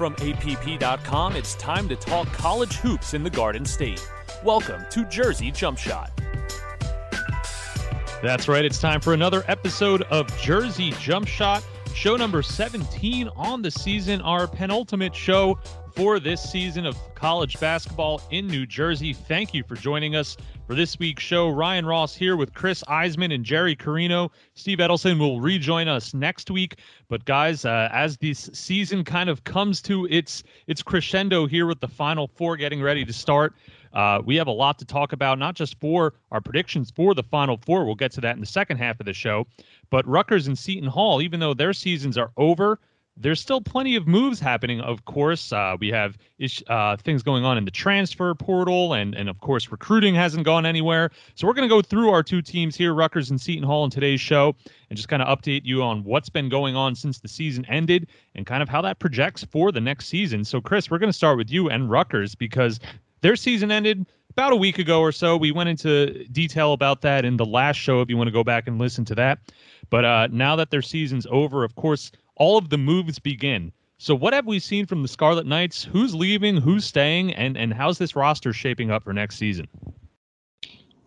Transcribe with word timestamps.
From 0.00 0.14
APP.com, 0.14 1.36
it's 1.36 1.54
time 1.56 1.86
to 1.90 1.94
talk 1.94 2.26
college 2.28 2.76
hoops 2.76 3.12
in 3.12 3.22
the 3.22 3.28
Garden 3.28 3.66
State. 3.66 4.00
Welcome 4.42 4.86
to 4.88 5.04
Jersey 5.04 5.50
Jump 5.50 5.76
Shot. 5.76 6.10
That's 8.22 8.48
right. 8.48 8.64
It's 8.64 8.80
time 8.80 9.02
for 9.02 9.12
another 9.12 9.44
episode 9.46 10.00
of 10.04 10.34
Jersey 10.40 10.92
Jump 10.92 11.28
Shot, 11.28 11.62
show 12.00 12.16
number 12.16 12.42
17 12.42 13.28
on 13.36 13.60
the 13.60 13.70
season, 13.70 14.22
our 14.22 14.46
penultimate 14.46 15.14
show 15.14 15.58
for 15.94 16.18
this 16.18 16.40
season 16.40 16.86
of 16.86 16.96
college 17.14 17.60
basketball 17.60 18.22
in 18.30 18.46
New 18.46 18.64
Jersey. 18.64 19.12
Thank 19.12 19.52
you 19.52 19.62
for 19.62 19.74
joining 19.74 20.16
us 20.16 20.34
for 20.66 20.74
this 20.74 20.98
week's 20.98 21.22
show. 21.22 21.50
Ryan 21.50 21.84
Ross 21.84 22.14
here 22.14 22.38
with 22.38 22.54
Chris 22.54 22.82
Iseman 22.84 23.34
and 23.34 23.44
Jerry 23.44 23.76
Carino. 23.76 24.32
Steve 24.54 24.78
Edelson 24.78 25.18
will 25.18 25.42
rejoin 25.42 25.88
us 25.88 26.14
next 26.14 26.50
week. 26.50 26.76
But 27.10 27.26
guys, 27.26 27.66
uh, 27.66 27.90
as 27.92 28.16
this 28.16 28.48
season 28.54 29.04
kind 29.04 29.28
of 29.28 29.44
comes 29.44 29.82
to 29.82 30.06
its 30.06 30.42
its 30.68 30.82
crescendo 30.82 31.46
here 31.46 31.66
with 31.66 31.80
the 31.80 31.88
Final 31.88 32.28
Four 32.28 32.56
getting 32.56 32.80
ready 32.80 33.04
to 33.04 33.12
start. 33.12 33.52
Uh, 33.92 34.22
we 34.24 34.36
have 34.36 34.46
a 34.46 34.52
lot 34.52 34.78
to 34.78 34.84
talk 34.84 35.12
about, 35.12 35.38
not 35.38 35.56
just 35.56 35.78
for 35.80 36.14
our 36.30 36.40
predictions 36.40 36.92
for 36.94 37.14
the 37.14 37.24
Final 37.24 37.56
Four. 37.56 37.84
We'll 37.84 37.96
get 37.96 38.12
to 38.12 38.20
that 38.20 38.36
in 38.36 38.40
the 38.40 38.46
second 38.46 38.76
half 38.76 39.00
of 39.00 39.06
the 39.06 39.12
show. 39.12 39.46
But 39.90 40.06
Rutgers 40.06 40.46
and 40.46 40.58
Seton 40.58 40.88
Hall, 40.88 41.20
even 41.20 41.40
though 41.40 41.54
their 41.54 41.72
seasons 41.72 42.16
are 42.16 42.30
over, 42.36 42.78
there's 43.16 43.40
still 43.40 43.60
plenty 43.60 43.96
of 43.96 44.06
moves 44.06 44.40
happening. 44.40 44.80
Of 44.80 45.04
course, 45.04 45.52
uh, 45.52 45.76
we 45.78 45.88
have 45.88 46.16
ish, 46.38 46.62
uh, 46.68 46.96
things 46.96 47.22
going 47.22 47.44
on 47.44 47.58
in 47.58 47.64
the 47.66 47.70
transfer 47.70 48.34
portal, 48.34 48.94
and 48.94 49.14
and 49.14 49.28
of 49.28 49.40
course, 49.40 49.70
recruiting 49.70 50.14
hasn't 50.14 50.44
gone 50.44 50.64
anywhere. 50.64 51.10
So 51.34 51.46
we're 51.46 51.52
going 51.52 51.68
to 51.68 51.74
go 51.74 51.82
through 51.82 52.10
our 52.10 52.22
two 52.22 52.40
teams 52.40 52.76
here, 52.76 52.94
Rutgers 52.94 53.30
and 53.30 53.38
Seton 53.38 53.64
Hall, 53.64 53.84
in 53.84 53.90
today's 53.90 54.20
show, 54.20 54.56
and 54.88 54.96
just 54.96 55.08
kind 55.08 55.22
of 55.22 55.38
update 55.38 55.62
you 55.64 55.82
on 55.82 56.02
what's 56.04 56.30
been 56.30 56.48
going 56.48 56.76
on 56.76 56.94
since 56.94 57.18
the 57.18 57.28
season 57.28 57.66
ended, 57.66 58.08
and 58.34 58.46
kind 58.46 58.62
of 58.62 58.68
how 58.68 58.80
that 58.80 59.00
projects 59.00 59.44
for 59.44 59.70
the 59.70 59.80
next 59.80 60.06
season. 60.06 60.44
So, 60.44 60.60
Chris, 60.60 60.90
we're 60.90 60.98
going 60.98 61.12
to 61.12 61.16
start 61.16 61.36
with 61.36 61.50
you 61.50 61.68
and 61.68 61.90
Rutgers 61.90 62.34
because 62.34 62.80
their 63.20 63.36
season 63.36 63.70
ended 63.70 64.06
about 64.30 64.52
a 64.52 64.56
week 64.56 64.78
ago 64.78 65.00
or 65.00 65.12
so. 65.12 65.36
We 65.36 65.50
went 65.50 65.68
into 65.68 66.24
detail 66.28 66.72
about 66.72 67.02
that 67.02 67.24
in 67.26 67.36
the 67.36 67.44
last 67.44 67.76
show 67.76 68.00
if 68.00 68.08
you 68.08 68.16
want 68.16 68.28
to 68.28 68.32
go 68.32 68.44
back 68.44 68.66
and 68.66 68.78
listen 68.78 69.04
to 69.06 69.14
that. 69.16 69.40
But 69.88 70.04
uh, 70.04 70.28
now 70.30 70.56
that 70.56 70.70
their 70.70 70.82
season's 70.82 71.26
over, 71.30 71.64
of 71.64 71.74
course, 71.76 72.12
all 72.36 72.58
of 72.58 72.68
the 72.68 72.78
moves 72.78 73.18
begin. 73.18 73.72
So, 73.98 74.14
what 74.14 74.32
have 74.32 74.46
we 74.46 74.58
seen 74.58 74.86
from 74.86 75.02
the 75.02 75.08
Scarlet 75.08 75.46
Knights? 75.46 75.84
Who's 75.84 76.14
leaving? 76.14 76.56
Who's 76.56 76.84
staying? 76.84 77.34
And 77.34 77.56
and 77.56 77.72
how's 77.72 77.98
this 77.98 78.16
roster 78.16 78.52
shaping 78.52 78.90
up 78.90 79.04
for 79.04 79.12
next 79.12 79.36
season? 79.36 79.68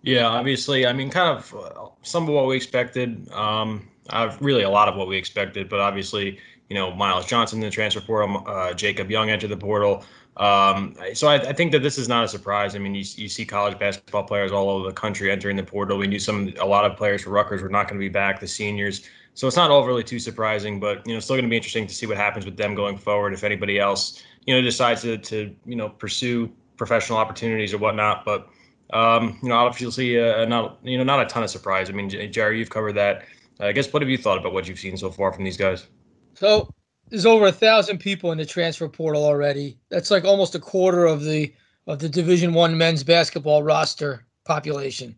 Yeah, 0.03 0.27
obviously, 0.27 0.85
I 0.85 0.93
mean, 0.93 1.09
kind 1.09 1.37
of 1.37 1.55
uh, 1.55 1.87
some 2.03 2.23
of 2.23 2.29
what 2.29 2.45
we 2.45 2.55
expected. 2.55 3.31
Um, 3.31 3.87
uh, 4.09 4.35
really, 4.41 4.63
a 4.63 4.69
lot 4.69 4.89
of 4.89 4.95
what 4.95 5.07
we 5.07 5.17
expected, 5.17 5.69
but 5.69 5.79
obviously, 5.79 6.37
you 6.69 6.75
know, 6.75 6.93
Myles 6.93 7.25
Johnson 7.25 7.59
in 7.59 7.65
the 7.65 7.71
transfer 7.71 8.01
portal, 8.01 8.43
uh, 8.45 8.73
Jacob 8.73 9.09
Young 9.09 9.29
entered 9.29 9.49
the 9.49 9.57
portal. 9.57 10.03
Um, 10.37 10.95
so 11.13 11.27
I, 11.27 11.35
I, 11.35 11.53
think 11.53 11.71
that 11.73 11.83
this 11.83 11.99
is 11.99 12.07
not 12.07 12.23
a 12.23 12.27
surprise. 12.27 12.75
I 12.75 12.79
mean, 12.79 12.95
you, 12.95 13.03
you 13.15 13.29
see 13.29 13.45
college 13.45 13.77
basketball 13.77 14.23
players 14.23 14.51
all 14.51 14.67
over 14.67 14.87
the 14.87 14.93
country 14.93 15.31
entering 15.31 15.57
the 15.57 15.63
portal. 15.63 15.95
We 15.99 16.07
knew 16.07 16.17
some 16.17 16.51
a 16.59 16.65
lot 16.65 16.89
of 16.89 16.97
players 16.97 17.21
for 17.21 17.29
Rutgers 17.29 17.61
were 17.61 17.69
not 17.69 17.87
going 17.87 17.99
to 17.99 18.03
be 18.03 18.09
back. 18.09 18.39
The 18.39 18.47
seniors, 18.47 19.07
so 19.35 19.45
it's 19.45 19.55
not 19.55 19.69
overly 19.69 20.03
too 20.03 20.17
surprising. 20.17 20.79
But 20.79 21.05
you 21.05 21.13
know, 21.13 21.19
still 21.19 21.35
going 21.35 21.45
to 21.45 21.49
be 21.49 21.55
interesting 21.55 21.85
to 21.85 21.93
see 21.93 22.07
what 22.07 22.17
happens 22.17 22.45
with 22.45 22.57
them 22.57 22.73
going 22.73 22.97
forward. 22.97 23.33
If 23.33 23.43
anybody 23.43 23.79
else, 23.79 24.23
you 24.47 24.55
know, 24.55 24.61
decides 24.61 25.03
to, 25.03 25.19
to 25.19 25.55
you 25.65 25.75
know 25.75 25.89
pursue 25.89 26.51
professional 26.77 27.19
opportunities 27.19 27.71
or 27.71 27.77
whatnot. 27.77 28.25
But 28.25 28.49
um, 28.91 29.37
you 29.43 29.49
know, 29.49 29.55
obviously, 29.55 30.19
uh, 30.19 30.45
not 30.45 30.79
you 30.83 30.97
know, 30.97 31.03
not 31.03 31.21
a 31.21 31.25
ton 31.25 31.43
of 31.43 31.51
surprise. 31.51 31.91
I 31.91 31.93
mean, 31.93 32.09
Jerry, 32.31 32.57
you've 32.57 32.71
covered 32.71 32.93
that. 32.93 33.25
I 33.59 33.71
guess 33.71 33.93
what 33.93 34.01
have 34.01 34.09
you 34.09 34.17
thought 34.17 34.39
about 34.39 34.53
what 34.53 34.67
you've 34.67 34.79
seen 34.79 34.97
so 34.97 35.11
far 35.11 35.31
from 35.31 35.43
these 35.43 35.57
guys? 35.57 35.85
So 36.33 36.73
there's 37.13 37.27
over 37.27 37.45
a 37.45 37.51
thousand 37.51 37.99
people 37.99 38.31
in 38.31 38.39
the 38.39 38.45
transfer 38.45 38.89
portal 38.89 39.23
already. 39.23 39.77
That's 39.89 40.09
like 40.09 40.25
almost 40.25 40.55
a 40.55 40.59
quarter 40.59 41.05
of 41.05 41.23
the 41.23 41.53
of 41.85 41.99
the 41.99 42.09
Division 42.09 42.55
One 42.55 42.75
men's 42.75 43.03
basketball 43.03 43.61
roster 43.61 44.25
population. 44.45 45.15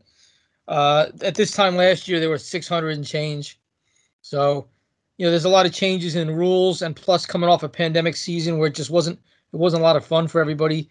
Uh, 0.68 1.06
at 1.22 1.36
this 1.36 1.52
time 1.52 1.78
last 1.78 2.06
year, 2.10 2.20
there 2.20 2.30
were 2.30 2.38
600 2.38 2.98
and 2.98 3.08
change. 3.08 3.62
So, 4.24 4.68
you 5.16 5.26
know, 5.26 5.30
there's 5.30 5.46
a 5.46 5.50
lot 5.50 5.66
of 5.66 5.72
changes 5.72 6.18
in 6.18 6.36
rules, 6.36 6.82
and 6.82 6.98
plus 6.98 7.26
coming 7.26 7.50
off 7.50 7.64
a 7.64 7.70
pandemic 7.70 8.18
season 8.18 8.58
where 8.58 8.68
it 8.68 8.76
just 8.76 8.90
wasn't 8.90 9.18
it 9.54 9.58
wasn't 9.58 9.82
a 9.82 9.86
lot 9.86 9.96
of 9.96 10.06
fun 10.06 10.28
for 10.28 10.42
everybody 10.42 10.90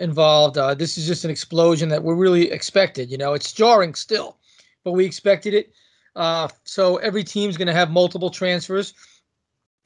involved. 0.00 0.56
Uh, 0.56 0.72
this 0.72 0.96
is 0.96 1.06
just 1.06 1.26
an 1.26 1.30
explosion 1.30 1.90
that 1.90 2.02
we 2.02 2.14
really 2.14 2.50
expected. 2.50 3.10
You 3.10 3.18
know, 3.18 3.34
it's 3.34 3.52
jarring 3.52 3.94
still, 3.94 4.38
but 4.84 4.92
we 4.92 5.04
expected 5.04 5.52
it. 5.52 5.74
Uh, 6.14 6.48
so 6.64 6.96
every 6.96 7.24
team's 7.24 7.58
going 7.58 7.68
to 7.68 7.74
have 7.74 7.90
multiple 7.90 8.30
transfers 8.30 8.94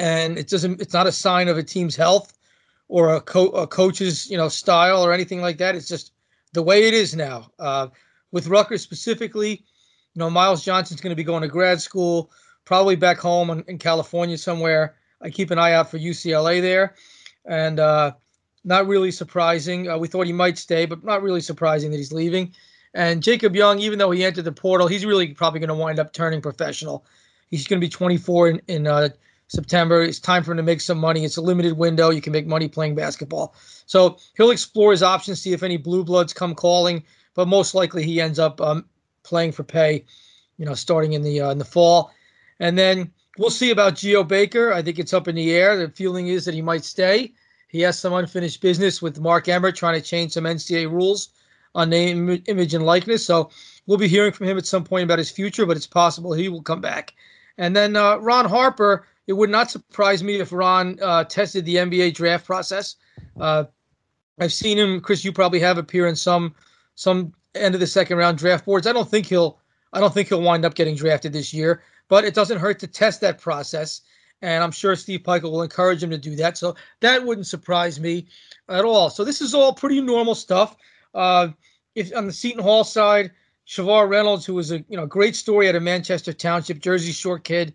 and 0.00 0.38
it 0.38 0.48
doesn't 0.48 0.80
it's 0.80 0.94
not 0.94 1.06
a 1.06 1.12
sign 1.12 1.46
of 1.46 1.58
a 1.58 1.62
team's 1.62 1.94
health 1.94 2.32
or 2.88 3.14
a, 3.14 3.20
co- 3.20 3.50
a 3.50 3.66
coach's 3.66 4.28
you 4.28 4.36
know 4.36 4.48
style 4.48 5.04
or 5.04 5.12
anything 5.12 5.40
like 5.40 5.58
that. 5.58 5.76
It's 5.76 5.88
just 5.88 6.12
the 6.52 6.62
way 6.62 6.88
it 6.88 6.94
is 6.94 7.14
now. 7.14 7.50
Uh, 7.58 7.88
with 8.32 8.48
Rutgers 8.48 8.82
specifically 8.82 9.50
you 10.14 10.18
know 10.18 10.30
Myles 10.30 10.64
Johnson's 10.64 11.00
going 11.00 11.10
to 11.10 11.16
be 11.16 11.22
going 11.22 11.42
to 11.42 11.48
grad 11.48 11.80
school 11.80 12.30
probably 12.64 12.96
back 12.96 13.18
home 13.18 13.50
in, 13.50 13.62
in, 13.68 13.78
California 13.78 14.38
somewhere. 14.38 14.96
I 15.20 15.30
keep 15.30 15.50
an 15.50 15.58
eye 15.58 15.72
out 15.72 15.90
for 15.90 15.98
UCLA 15.98 16.60
there. 16.60 16.94
And 17.46 17.80
uh, 17.80 18.12
not 18.64 18.86
really 18.86 19.10
surprising 19.10 19.88
uh, 19.88 19.98
we 19.98 20.08
thought 20.08 20.26
he 20.26 20.32
might 20.32 20.58
stay 20.58 20.86
but 20.86 21.04
not 21.04 21.22
really 21.22 21.40
surprising 21.40 21.90
that 21.90 21.96
he's 21.98 22.12
leaving. 22.12 22.54
And 22.94 23.22
Jacob 23.22 23.54
Young 23.54 23.78
even 23.80 23.98
though 23.98 24.10
he 24.10 24.24
entered 24.24 24.44
the 24.44 24.52
portal 24.52 24.86
he's 24.86 25.04
really 25.04 25.28
probably 25.28 25.60
going 25.60 25.68
to 25.68 25.74
wind 25.74 25.98
up 25.98 26.12
turning 26.12 26.40
professional. 26.40 27.04
He's 27.50 27.66
going 27.66 27.80
to 27.80 27.84
be 27.84 27.90
24 27.90 28.48
in, 28.48 28.62
in 28.68 28.86
uh, 28.86 29.08
September. 29.50 30.00
It's 30.02 30.20
time 30.20 30.44
for 30.44 30.52
him 30.52 30.58
to 30.58 30.62
make 30.62 30.80
some 30.80 30.98
money. 30.98 31.24
It's 31.24 31.36
a 31.36 31.42
limited 31.42 31.76
window. 31.76 32.10
You 32.10 32.20
can 32.20 32.32
make 32.32 32.46
money 32.46 32.68
playing 32.68 32.94
basketball. 32.94 33.56
So 33.84 34.16
he'll 34.36 34.52
explore 34.52 34.92
his 34.92 35.02
options, 35.02 35.42
see 35.42 35.52
if 35.52 35.64
any 35.64 35.76
blue 35.76 36.04
bloods 36.04 36.32
come 36.32 36.54
calling. 36.54 37.02
But 37.34 37.48
most 37.48 37.74
likely 37.74 38.04
he 38.04 38.20
ends 38.20 38.38
up 38.38 38.60
um, 38.60 38.84
playing 39.24 39.50
for 39.50 39.64
pay, 39.64 40.04
you 40.56 40.66
know, 40.66 40.74
starting 40.74 41.14
in 41.14 41.22
the 41.22 41.40
uh, 41.40 41.50
in 41.50 41.58
the 41.58 41.64
fall. 41.64 42.12
And 42.60 42.78
then 42.78 43.10
we'll 43.38 43.50
see 43.50 43.72
about 43.72 43.96
Geo 43.96 44.22
Baker. 44.22 44.72
I 44.72 44.82
think 44.82 45.00
it's 45.00 45.12
up 45.12 45.26
in 45.26 45.34
the 45.34 45.52
air. 45.52 45.76
The 45.76 45.88
feeling 45.90 46.28
is 46.28 46.44
that 46.44 46.54
he 46.54 46.62
might 46.62 46.84
stay. 46.84 47.32
He 47.66 47.80
has 47.80 47.98
some 47.98 48.12
unfinished 48.12 48.60
business 48.60 49.02
with 49.02 49.18
Mark 49.18 49.48
Emmert 49.48 49.74
trying 49.74 50.00
to 50.00 50.06
change 50.06 50.32
some 50.32 50.44
NCAA 50.44 50.88
rules 50.88 51.30
on 51.74 51.90
name, 51.90 52.40
image, 52.46 52.74
and 52.74 52.86
likeness. 52.86 53.26
So 53.26 53.50
we'll 53.86 53.98
be 53.98 54.08
hearing 54.08 54.32
from 54.32 54.46
him 54.46 54.58
at 54.58 54.66
some 54.66 54.84
point 54.84 55.04
about 55.04 55.18
his 55.18 55.30
future, 55.30 55.66
but 55.66 55.76
it's 55.76 55.88
possible 55.88 56.32
he 56.32 56.48
will 56.48 56.62
come 56.62 56.80
back. 56.80 57.14
And 57.58 57.74
then 57.74 57.96
uh, 57.96 58.16
Ron 58.16 58.46
Harper, 58.46 59.06
it 59.30 59.36
would 59.36 59.48
not 59.48 59.70
surprise 59.70 60.24
me 60.24 60.40
if 60.40 60.50
Ron 60.50 60.98
uh, 61.00 61.22
tested 61.22 61.64
the 61.64 61.76
NBA 61.76 62.14
draft 62.14 62.44
process. 62.44 62.96
Uh, 63.38 63.62
I've 64.40 64.52
seen 64.52 64.76
him, 64.76 65.00
Chris. 65.00 65.24
You 65.24 65.30
probably 65.30 65.60
have 65.60 65.78
appear 65.78 66.08
in 66.08 66.16
some 66.16 66.52
some 66.96 67.32
end 67.54 67.76
of 67.76 67.80
the 67.80 67.86
second 67.86 68.16
round 68.16 68.38
draft 68.38 68.64
boards. 68.64 68.88
I 68.88 68.92
don't 68.92 69.08
think 69.08 69.26
he'll 69.26 69.60
I 69.92 70.00
don't 70.00 70.12
think 70.12 70.26
he'll 70.26 70.42
wind 70.42 70.64
up 70.64 70.74
getting 70.74 70.96
drafted 70.96 71.32
this 71.32 71.54
year, 71.54 71.80
but 72.08 72.24
it 72.24 72.34
doesn't 72.34 72.58
hurt 72.58 72.80
to 72.80 72.88
test 72.88 73.20
that 73.20 73.38
process. 73.38 74.00
And 74.42 74.64
I'm 74.64 74.72
sure 74.72 74.96
Steve 74.96 75.20
Pikiell 75.20 75.52
will 75.52 75.62
encourage 75.62 76.02
him 76.02 76.10
to 76.10 76.18
do 76.18 76.34
that. 76.34 76.58
So 76.58 76.74
that 76.98 77.24
wouldn't 77.24 77.46
surprise 77.46 78.00
me 78.00 78.26
at 78.68 78.84
all. 78.84 79.10
So 79.10 79.24
this 79.24 79.40
is 79.40 79.54
all 79.54 79.72
pretty 79.72 80.00
normal 80.00 80.34
stuff. 80.34 80.76
Uh, 81.14 81.50
if 81.94 82.12
on 82.16 82.26
the 82.26 82.32
Seton 82.32 82.64
Hall 82.64 82.82
side, 82.82 83.30
Shavar 83.64 84.08
Reynolds, 84.08 84.44
who 84.44 84.54
was 84.54 84.72
a 84.72 84.78
you 84.88 84.96
know 84.96 85.06
great 85.06 85.36
story 85.36 85.68
out 85.68 85.76
of 85.76 85.84
Manchester 85.84 86.32
Township, 86.32 86.80
Jersey 86.80 87.12
short 87.12 87.44
kid, 87.44 87.72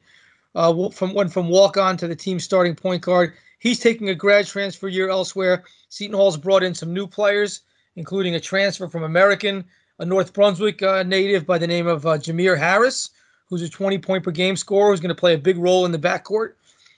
uh, 0.55 0.89
from 0.89 1.13
went 1.13 1.31
from 1.31 1.49
walk 1.49 1.77
on 1.77 1.97
to 1.97 2.07
the 2.07 2.15
team 2.15 2.39
starting 2.39 2.75
point 2.75 3.01
guard. 3.01 3.33
He's 3.59 3.79
taking 3.79 4.09
a 4.09 4.15
grad 4.15 4.47
transfer 4.47 4.87
year 4.87 5.09
elsewhere. 5.09 5.63
Seton 5.89 6.15
Hall's 6.15 6.37
brought 6.37 6.63
in 6.63 6.73
some 6.73 6.93
new 6.93 7.07
players, 7.07 7.61
including 7.95 8.35
a 8.35 8.39
transfer 8.39 8.87
from 8.87 9.03
American, 9.03 9.65
a 9.99 10.05
North 10.05 10.33
Brunswick 10.33 10.81
uh, 10.81 11.03
native 11.03 11.45
by 11.45 11.57
the 11.57 11.67
name 11.67 11.87
of 11.87 12.05
uh, 12.05 12.17
Jamir 12.17 12.57
Harris, 12.57 13.09
who's 13.49 13.61
a 13.61 13.69
20 13.69 13.97
point 13.99 14.23
per 14.23 14.31
game 14.31 14.55
scorer 14.55 14.91
who's 14.91 14.99
going 14.99 15.09
to 15.09 15.19
play 15.19 15.33
a 15.33 15.37
big 15.37 15.57
role 15.57 15.85
in 15.85 15.91
the 15.91 15.99
backcourt. 15.99 16.53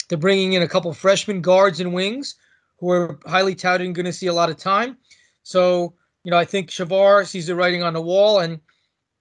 They're 0.07 0.17
bringing 0.17 0.53
in 0.53 0.61
a 0.61 0.67
couple 0.67 0.93
freshman 0.93 1.41
guards 1.41 1.79
and 1.79 1.93
wings 1.93 2.35
who 2.79 2.89
are 2.91 3.19
highly 3.25 3.55
touted 3.55 3.85
and 3.85 3.95
going 3.95 4.05
to 4.05 4.13
see 4.13 4.27
a 4.27 4.33
lot 4.33 4.49
of 4.49 4.57
time. 4.57 4.97
So, 5.43 5.93
you 6.23 6.31
know, 6.31 6.37
I 6.37 6.45
think 6.45 6.69
Shavar 6.69 7.25
sees 7.25 7.47
the 7.47 7.55
writing 7.55 7.81
on 7.81 7.93
the 7.93 8.01
wall 8.01 8.39
and, 8.39 8.59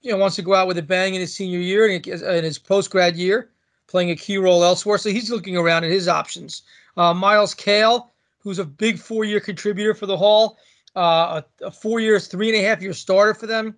you 0.01 0.11
know, 0.11 0.17
wants 0.17 0.35
to 0.35 0.41
go 0.41 0.53
out 0.53 0.67
with 0.67 0.77
a 0.77 0.83
bang 0.83 1.15
in 1.15 1.21
his 1.21 1.33
senior 1.33 1.59
year 1.59 1.87
and 1.87 2.05
in 2.05 2.43
his 2.43 2.59
post 2.59 2.91
grad 2.91 3.15
year 3.15 3.49
playing 3.87 4.11
a 4.11 4.15
key 4.15 4.37
role 4.37 4.63
elsewhere. 4.63 4.97
So 4.97 5.09
he's 5.09 5.31
looking 5.31 5.57
around 5.57 5.83
at 5.83 5.91
his 5.91 6.07
options. 6.07 6.63
Uh, 6.95 7.13
Myles 7.13 7.53
Cale, 7.53 8.11
who's 8.39 8.59
a 8.59 8.65
big 8.65 8.99
four 8.99 9.23
year 9.25 9.39
contributor 9.39 9.93
for 9.93 10.05
the 10.05 10.17
Hall, 10.17 10.57
uh, 10.95 11.41
a, 11.61 11.65
a 11.65 11.71
four 11.71 11.99
years, 11.99 12.27
three 12.27 12.49
and 12.49 12.57
a 12.57 12.67
half 12.67 12.81
year 12.81 12.93
starter 12.93 13.33
for 13.33 13.47
them. 13.47 13.75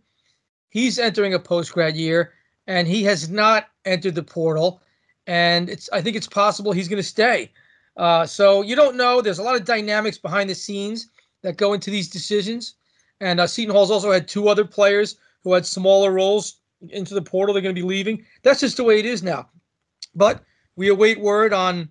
He's 0.69 0.99
entering 0.99 1.33
a 1.33 1.39
post 1.39 1.73
grad 1.73 1.95
year 1.95 2.33
and 2.67 2.87
he 2.87 3.03
has 3.03 3.29
not 3.29 3.67
entered 3.85 4.15
the 4.15 4.23
portal. 4.23 4.81
And 5.27 5.69
it's 5.69 5.89
I 5.91 6.01
think 6.01 6.15
it's 6.15 6.27
possible 6.27 6.71
he's 6.71 6.87
going 6.87 7.01
to 7.01 7.07
stay. 7.07 7.51
Uh, 7.97 8.25
so 8.25 8.61
you 8.61 8.75
don't 8.75 8.95
know. 8.95 9.21
There's 9.21 9.39
a 9.39 9.43
lot 9.43 9.55
of 9.55 9.65
dynamics 9.65 10.17
behind 10.17 10.49
the 10.49 10.55
scenes 10.55 11.09
that 11.41 11.57
go 11.57 11.73
into 11.73 11.91
these 11.91 12.09
decisions. 12.09 12.75
And 13.21 13.39
uh, 13.39 13.47
Seton 13.47 13.73
Hall's 13.73 13.91
also 13.91 14.11
had 14.11 14.27
two 14.27 14.47
other 14.47 14.65
players 14.65 15.17
who 15.43 15.53
had 15.53 15.65
smaller 15.65 16.11
roles 16.11 16.61
into 16.89 17.13
the 17.13 17.21
portal. 17.21 17.53
They're 17.53 17.61
going 17.61 17.75
to 17.75 17.81
be 17.81 17.87
leaving. 17.87 18.25
That's 18.43 18.61
just 18.61 18.77
the 18.77 18.83
way 18.83 18.99
it 18.99 19.05
is 19.05 19.21
now. 19.21 19.49
But 20.15 20.43
we 20.75 20.89
await 20.89 21.19
word 21.19 21.53
on 21.53 21.89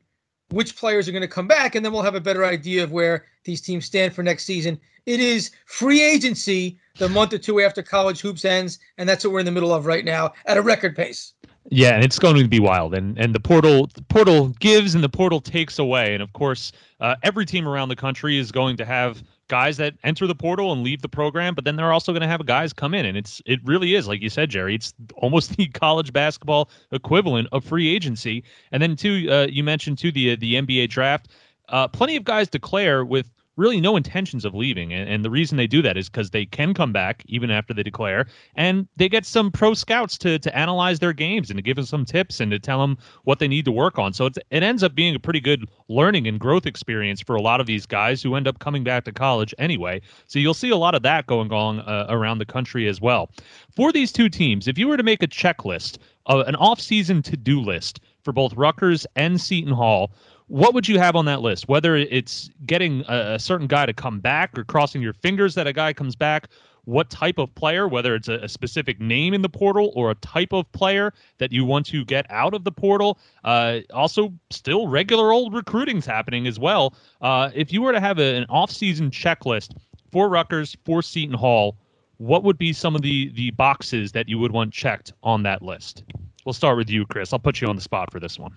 which 0.50 0.76
players 0.76 1.08
are 1.08 1.12
going 1.12 1.22
to 1.22 1.28
come 1.28 1.46
back, 1.46 1.74
and 1.74 1.84
then 1.84 1.92
we'll 1.92 2.02
have 2.02 2.14
a 2.14 2.20
better 2.20 2.44
idea 2.44 2.82
of 2.82 2.90
where 2.90 3.26
these 3.44 3.60
teams 3.60 3.84
stand 3.84 4.14
for 4.14 4.22
next 4.22 4.44
season. 4.44 4.78
It 5.06 5.20
is 5.20 5.50
free 5.66 6.02
agency 6.02 6.78
the 6.96 7.08
month 7.08 7.32
or 7.32 7.38
two 7.38 7.60
after 7.60 7.82
college 7.82 8.20
hoops 8.20 8.44
ends, 8.44 8.78
and 8.96 9.08
that's 9.08 9.24
what 9.24 9.32
we're 9.32 9.40
in 9.40 9.46
the 9.46 9.52
middle 9.52 9.72
of 9.72 9.86
right 9.86 10.04
now 10.04 10.32
at 10.46 10.56
a 10.56 10.62
record 10.62 10.96
pace. 10.96 11.34
Yeah, 11.70 11.94
and 11.94 12.02
it's 12.02 12.18
going 12.18 12.36
to 12.36 12.48
be 12.48 12.60
wild, 12.60 12.94
and 12.94 13.18
and 13.18 13.34
the 13.34 13.40
portal 13.40 13.88
the 13.92 14.02
portal 14.02 14.48
gives 14.60 14.94
and 14.94 15.04
the 15.04 15.08
portal 15.08 15.40
takes 15.40 15.78
away, 15.78 16.14
and 16.14 16.22
of 16.22 16.32
course, 16.32 16.72
uh, 17.00 17.16
every 17.22 17.44
team 17.44 17.68
around 17.68 17.90
the 17.90 17.96
country 17.96 18.38
is 18.38 18.50
going 18.50 18.78
to 18.78 18.86
have 18.86 19.22
guys 19.48 19.76
that 19.78 19.94
enter 20.04 20.26
the 20.26 20.34
portal 20.34 20.72
and 20.72 20.82
leave 20.82 21.02
the 21.02 21.08
program, 21.08 21.54
but 21.54 21.64
then 21.64 21.76
they're 21.76 21.92
also 21.92 22.12
going 22.12 22.22
to 22.22 22.28
have 22.28 22.44
guys 22.46 22.72
come 22.72 22.94
in, 22.94 23.04
and 23.04 23.16
it's 23.16 23.42
it 23.46 23.60
really 23.64 23.94
is 23.94 24.06
like 24.06 24.22
you 24.22 24.30
said, 24.30 24.50
Jerry. 24.50 24.74
It's 24.74 24.94
almost 25.16 25.56
the 25.56 25.66
college 25.68 26.12
basketball 26.12 26.70
equivalent 26.92 27.48
of 27.52 27.64
free 27.64 27.88
agency. 27.94 28.44
And 28.72 28.82
then 28.82 28.96
too, 28.96 29.26
uh, 29.30 29.46
you 29.50 29.64
mentioned 29.64 29.98
too 29.98 30.12
the 30.12 30.36
the 30.36 30.54
NBA 30.54 30.90
draft. 30.90 31.28
Uh, 31.68 31.88
plenty 31.88 32.16
of 32.16 32.24
guys 32.24 32.48
declare 32.48 33.04
with 33.04 33.30
really 33.58 33.80
no 33.80 33.96
intentions 33.96 34.44
of 34.44 34.54
leaving. 34.54 34.92
And, 34.92 35.10
and 35.10 35.24
the 35.24 35.30
reason 35.30 35.58
they 35.58 35.66
do 35.66 35.82
that 35.82 35.96
is 35.96 36.08
because 36.08 36.30
they 36.30 36.46
can 36.46 36.72
come 36.72 36.92
back 36.92 37.24
even 37.26 37.50
after 37.50 37.74
they 37.74 37.82
declare, 37.82 38.26
and 38.54 38.88
they 38.96 39.08
get 39.08 39.26
some 39.26 39.50
pro 39.50 39.74
scouts 39.74 40.16
to 40.18 40.38
to 40.38 40.56
analyze 40.56 41.00
their 41.00 41.12
games 41.12 41.50
and 41.50 41.58
to 41.58 41.62
give 41.62 41.76
them 41.76 41.84
some 41.84 42.04
tips 42.04 42.40
and 42.40 42.50
to 42.52 42.58
tell 42.58 42.80
them 42.80 42.96
what 43.24 43.40
they 43.40 43.48
need 43.48 43.64
to 43.64 43.72
work 43.72 43.98
on. 43.98 44.12
So 44.12 44.26
it 44.26 44.62
ends 44.62 44.82
up 44.82 44.94
being 44.94 45.14
a 45.14 45.18
pretty 45.18 45.40
good 45.40 45.68
learning 45.88 46.26
and 46.28 46.38
growth 46.38 46.66
experience 46.66 47.20
for 47.20 47.34
a 47.36 47.42
lot 47.42 47.60
of 47.60 47.66
these 47.66 47.84
guys 47.84 48.22
who 48.22 48.36
end 48.36 48.46
up 48.46 48.60
coming 48.60 48.84
back 48.84 49.04
to 49.04 49.12
college 49.12 49.52
anyway. 49.58 50.00
So 50.26 50.38
you'll 50.38 50.54
see 50.54 50.70
a 50.70 50.76
lot 50.76 50.94
of 50.94 51.02
that 51.02 51.26
going 51.26 51.52
on 51.52 51.80
uh, 51.80 52.06
around 52.08 52.38
the 52.38 52.46
country 52.46 52.88
as 52.88 53.00
well. 53.00 53.30
For 53.74 53.92
these 53.92 54.12
two 54.12 54.28
teams, 54.28 54.68
if 54.68 54.78
you 54.78 54.86
were 54.86 54.96
to 54.96 55.02
make 55.02 55.22
a 55.22 55.26
checklist, 55.26 55.98
uh, 56.26 56.44
an 56.46 56.54
off-season 56.56 57.22
to-do 57.22 57.60
list 57.60 58.00
for 58.22 58.32
both 58.32 58.52
Rutgers 58.54 59.06
and 59.16 59.40
Seton 59.40 59.72
Hall, 59.72 60.10
what 60.48 60.74
would 60.74 60.88
you 60.88 60.98
have 60.98 61.14
on 61.14 61.26
that 61.26 61.42
list? 61.42 61.68
Whether 61.68 61.96
it's 61.96 62.50
getting 62.66 63.04
a, 63.08 63.34
a, 63.34 63.38
certain 63.38 63.66
guy 63.66 63.86
to 63.86 63.92
come 63.92 64.18
back 64.18 64.58
or 64.58 64.64
crossing 64.64 65.02
your 65.02 65.12
fingers 65.12 65.54
that 65.54 65.66
a 65.66 65.72
guy 65.72 65.92
comes 65.92 66.16
back, 66.16 66.48
what 66.84 67.10
type 67.10 67.36
of 67.36 67.54
player, 67.54 67.86
whether 67.86 68.14
it's 68.14 68.28
a, 68.28 68.36
a 68.36 68.48
specific 68.48 68.98
name 68.98 69.34
in 69.34 69.42
the 69.42 69.48
portal 69.48 69.92
or 69.94 70.10
a 70.10 70.14
type 70.16 70.54
of 70.54 70.70
player 70.72 71.12
that 71.36 71.52
you 71.52 71.64
want 71.66 71.84
to 71.86 72.02
get 72.06 72.24
out 72.30 72.54
of 72.54 72.64
the 72.64 72.72
portal. 72.72 73.18
Uh, 73.44 73.80
also, 73.92 74.32
still 74.48 74.88
regular 74.88 75.32
old 75.32 75.52
recruiting's 75.52 76.06
happening 76.06 76.46
as 76.46 76.58
well. 76.58 76.94
Uh, 77.20 77.50
if 77.54 77.72
you 77.72 77.82
were 77.82 77.92
to 77.92 78.00
have 78.00 78.18
a, 78.18 78.36
an 78.36 78.46
off-season 78.48 79.10
checklist 79.10 79.76
for 80.10 80.30
Rutgers, 80.30 80.76
for 80.86 81.02
Seton 81.02 81.34
Hall, 81.34 81.76
what 82.16 82.42
would 82.42 82.58
be 82.58 82.72
some 82.72 82.96
of 82.96 83.02
the 83.02 83.30
the 83.34 83.50
boxes 83.52 84.10
that 84.12 84.28
you 84.28 84.38
would 84.38 84.50
want 84.50 84.72
checked 84.72 85.12
on 85.22 85.42
that 85.42 85.62
list? 85.62 86.04
We'll 86.44 86.52
start 86.54 86.78
with 86.78 86.88
you, 86.88 87.04
Chris. 87.04 87.32
I'll 87.32 87.38
put 87.38 87.60
you 87.60 87.68
on 87.68 87.76
the 87.76 87.82
spot 87.82 88.10
for 88.10 88.18
this 88.18 88.38
one. 88.38 88.54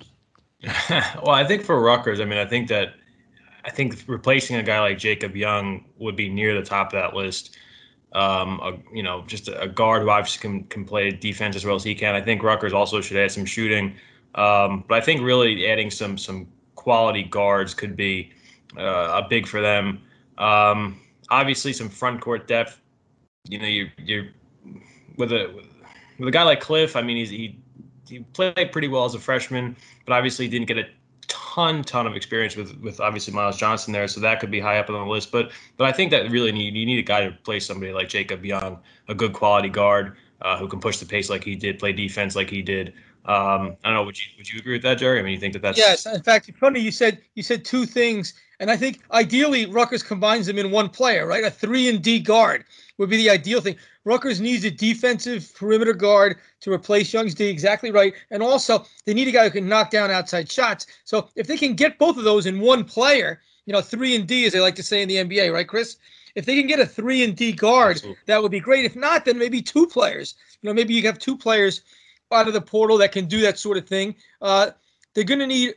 well, 0.90 1.32
I 1.32 1.44
think 1.44 1.64
for 1.64 1.80
Rutgers, 1.80 2.20
I 2.20 2.26
mean, 2.26 2.38
I 2.38 2.46
think 2.46 2.68
that 2.70 2.94
I 3.66 3.70
think 3.72 4.04
replacing 4.08 4.56
a 4.58 4.64
guy 4.64 4.80
like 4.80 4.98
Jacob 4.98 5.36
Young 5.36 5.86
would 5.98 6.16
be 6.16 6.30
near 6.30 6.54
the 6.54 6.66
top 6.66 6.88
of 6.88 6.94
that 6.94 7.16
list. 7.16 7.58
Um, 8.14 8.60
a, 8.62 8.78
you 8.94 9.04
know, 9.04 9.24
just 9.26 9.48
a, 9.48 9.68
guard 9.68 10.02
who 10.02 10.10
obviously 10.10 10.42
can, 10.42 10.64
can 10.66 10.84
play 10.84 11.12
defense 11.12 11.56
as 11.56 11.64
well 11.64 11.76
as 11.76 11.84
he 11.84 11.96
can. 11.96 12.14
I 12.14 12.22
think 12.22 12.44
Rutgers 12.44 12.74
also 12.74 13.00
should 13.00 13.16
add 13.16 13.32
some 13.32 13.46
shooting, 13.46 13.96
um, 14.36 14.84
but 14.88 14.98
I 14.98 15.02
think 15.02 15.22
really 15.22 15.68
adding 15.68 15.90
some 15.90 16.18
some 16.18 16.48
quality 16.76 17.24
guards 17.24 17.74
could 17.74 17.96
be 17.96 18.32
uh, 18.78 19.22
a 19.24 19.28
big 19.30 19.48
for 19.48 19.62
them. 19.62 20.02
Um, 20.38 21.00
obviously, 21.30 21.72
some 21.72 21.88
front 21.88 22.20
court 22.22 22.48
depth. 22.48 22.82
You 23.48 23.60
know, 23.60 23.68
you 23.68 23.90
you're 23.98 24.28
with 25.18 25.32
a 25.32 25.64
with 26.20 26.28
a 26.28 26.32
guy 26.32 26.44
like 26.44 26.60
Cliff. 26.60 26.96
I 26.96 27.02
mean, 27.02 27.18
he's 27.18 27.30
he 27.30 27.61
he 28.12 28.20
played 28.20 28.72
pretty 28.72 28.88
well 28.88 29.06
as 29.06 29.16
a 29.16 29.20
freshman, 29.20 29.76
but 30.06 30.14
obviously 30.14 30.48
didn't 30.48 30.68
get 30.68 30.78
a 30.78 30.86
ton 31.28 31.84
ton 31.84 32.06
of 32.06 32.16
experience 32.16 32.56
with 32.56 32.78
with 32.82 33.00
obviously 33.00 33.34
Myles 33.34 33.58
Johnson 33.58 33.94
there, 33.94 34.08
so 34.08 34.20
that 34.20 34.40
could 34.40 34.52
be 34.52 34.60
high 34.60 34.78
up 34.78 34.90
on 34.90 34.96
the 34.96 35.12
list. 35.12 35.32
But 35.32 35.52
but 35.78 35.88
I 35.88 35.92
think 35.92 36.12
that 36.12 36.30
really 36.30 36.52
need 36.52 36.76
you 36.76 36.86
need 36.86 37.00
a 37.00 37.04
guy 37.04 37.26
to 37.26 37.32
play 37.32 37.60
somebody 37.60 37.94
like 37.94 38.10
Jacob 38.10 38.46
Young, 38.46 38.80
a 39.08 39.16
good 39.16 39.34
quality 39.34 39.70
guard 39.70 40.18
uh, 40.42 40.58
who 40.58 40.68
can 40.68 40.80
push 40.80 40.98
the 40.98 41.06
pace 41.06 41.30
like 41.30 41.44
he 41.44 41.56
did, 41.56 41.80
play 41.80 41.94
defense 41.94 42.36
like 42.36 42.50
he 42.50 42.62
did. 42.62 42.94
Um, 43.26 43.78
I 43.84 43.90
don't 43.90 43.94
know. 43.94 44.04
Would 44.04 44.18
you 44.18 44.26
would 44.38 44.50
you 44.52 44.60
agree 44.60 44.74
with 44.74 44.82
that, 44.82 44.98
Jerry? 44.98 45.20
I 45.20 45.22
mean, 45.22 45.34
you 45.34 45.40
think 45.40 45.54
that 45.54 45.62
that's 45.62 45.78
yes. 45.78 46.06
In 46.08 46.24
fact, 46.24 46.50
it's 46.50 46.58
funny 46.58 46.80
you 46.80 46.92
said 46.92 47.20
you 47.36 47.44
said 47.44 47.64
two 47.64 47.86
things, 47.86 48.34
and 48.60 48.72
I 48.72 48.78
think 48.78 49.02
ideally 49.12 49.68
Rutgers 49.68 50.02
combines 50.02 50.48
them 50.48 50.58
in 50.58 50.72
one 50.72 50.90
player, 50.90 51.28
right? 51.28 51.44
A 51.44 51.52
three 51.52 51.88
and 51.88 52.02
D 52.02 52.20
guard 52.20 52.66
would 52.98 53.10
be 53.10 53.18
the 53.18 53.30
ideal 53.30 53.62
thing. 53.62 53.76
Rutgers 54.06 54.42
needs 54.42 54.66
a 54.66 54.72
defensive 54.72 55.54
perimeter 55.56 55.94
guard 55.94 56.38
to 56.62 56.72
replace 56.72 57.14
Young's 57.14 57.36
D. 57.36 57.48
Exactly 57.48 57.92
right. 57.92 58.14
And 58.32 58.42
also, 58.42 58.86
they 59.06 59.14
need 59.14 59.28
a 59.28 59.32
guy 59.32 59.44
who 59.44 59.52
can 59.52 59.70
knock 59.70 59.92
down 59.92 60.10
outside 60.10 60.52
shots. 60.52 60.88
So 61.04 61.30
if 61.36 61.46
they 61.46 61.58
can 61.58 61.76
get 61.76 62.00
both 62.00 62.18
of 62.18 62.24
those 62.24 62.48
in 62.48 62.60
one 62.60 62.84
player, 62.84 63.42
you 63.66 63.74
know, 63.74 63.82
three 63.82 64.16
and 64.16 64.26
D, 64.26 64.46
as 64.46 64.54
they 64.54 64.60
like 64.60 64.76
to 64.76 64.84
say 64.84 65.04
in 65.04 65.08
the 65.08 65.18
NBA, 65.18 65.54
right, 65.54 65.68
Chris? 65.68 65.98
If 66.34 66.46
they 66.46 66.56
can 66.56 66.66
get 66.66 66.80
a 66.80 66.86
three 66.86 67.24
and 67.24 67.36
D 67.36 67.52
guard, 67.52 67.98
Absolutely. 67.98 68.22
that 68.26 68.42
would 68.42 68.52
be 68.52 68.60
great. 68.60 68.86
If 68.86 68.96
not, 68.96 69.26
then 69.26 69.38
maybe 69.38 69.62
two 69.62 69.86
players. 69.86 70.34
You 70.62 70.70
know, 70.70 70.74
maybe 70.74 70.94
you 70.94 71.04
have 71.04 71.20
two 71.20 71.38
players 71.38 71.82
out 72.32 72.48
of 72.48 72.54
the 72.54 72.62
portal 72.62 72.98
that 72.98 73.12
can 73.12 73.26
do 73.26 73.42
that 73.42 73.60
sort 73.60 73.78
of 73.78 73.88
thing. 73.88 74.16
Uh, 74.42 74.72
they're 75.14 75.24
going 75.24 75.40
to 75.40 75.48
need 75.48 75.76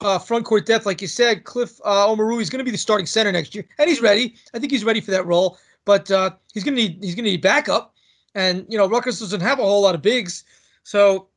uh, 0.00 0.18
front 0.18 0.44
court 0.44 0.66
depth, 0.66 0.86
like 0.86 1.00
you 1.00 1.08
said. 1.08 1.44
Cliff 1.44 1.80
uh, 1.84 2.06
Omoruyi 2.06 2.42
is 2.42 2.50
going 2.50 2.58
to 2.58 2.64
be 2.64 2.70
the 2.70 2.78
starting 2.78 3.06
center 3.06 3.30
next 3.30 3.54
year, 3.54 3.64
and 3.78 3.88
he's 3.88 4.00
ready. 4.00 4.34
I 4.54 4.58
think 4.58 4.72
he's 4.72 4.84
ready 4.84 5.00
for 5.00 5.12
that 5.12 5.26
role 5.26 5.58
but 5.84 6.10
uh, 6.10 6.30
he's 6.52 6.64
gonna 6.64 6.76
need 6.76 6.98
he's 7.02 7.14
gonna 7.14 7.28
need 7.28 7.42
backup, 7.42 7.94
and 8.34 8.66
you 8.68 8.78
know 8.78 8.88
Rutgers 8.88 9.20
doesn't 9.20 9.40
have 9.40 9.58
a 9.58 9.62
whole 9.62 9.82
lot 9.82 9.94
of 9.94 10.02
bigs, 10.02 10.44
so 10.84 11.28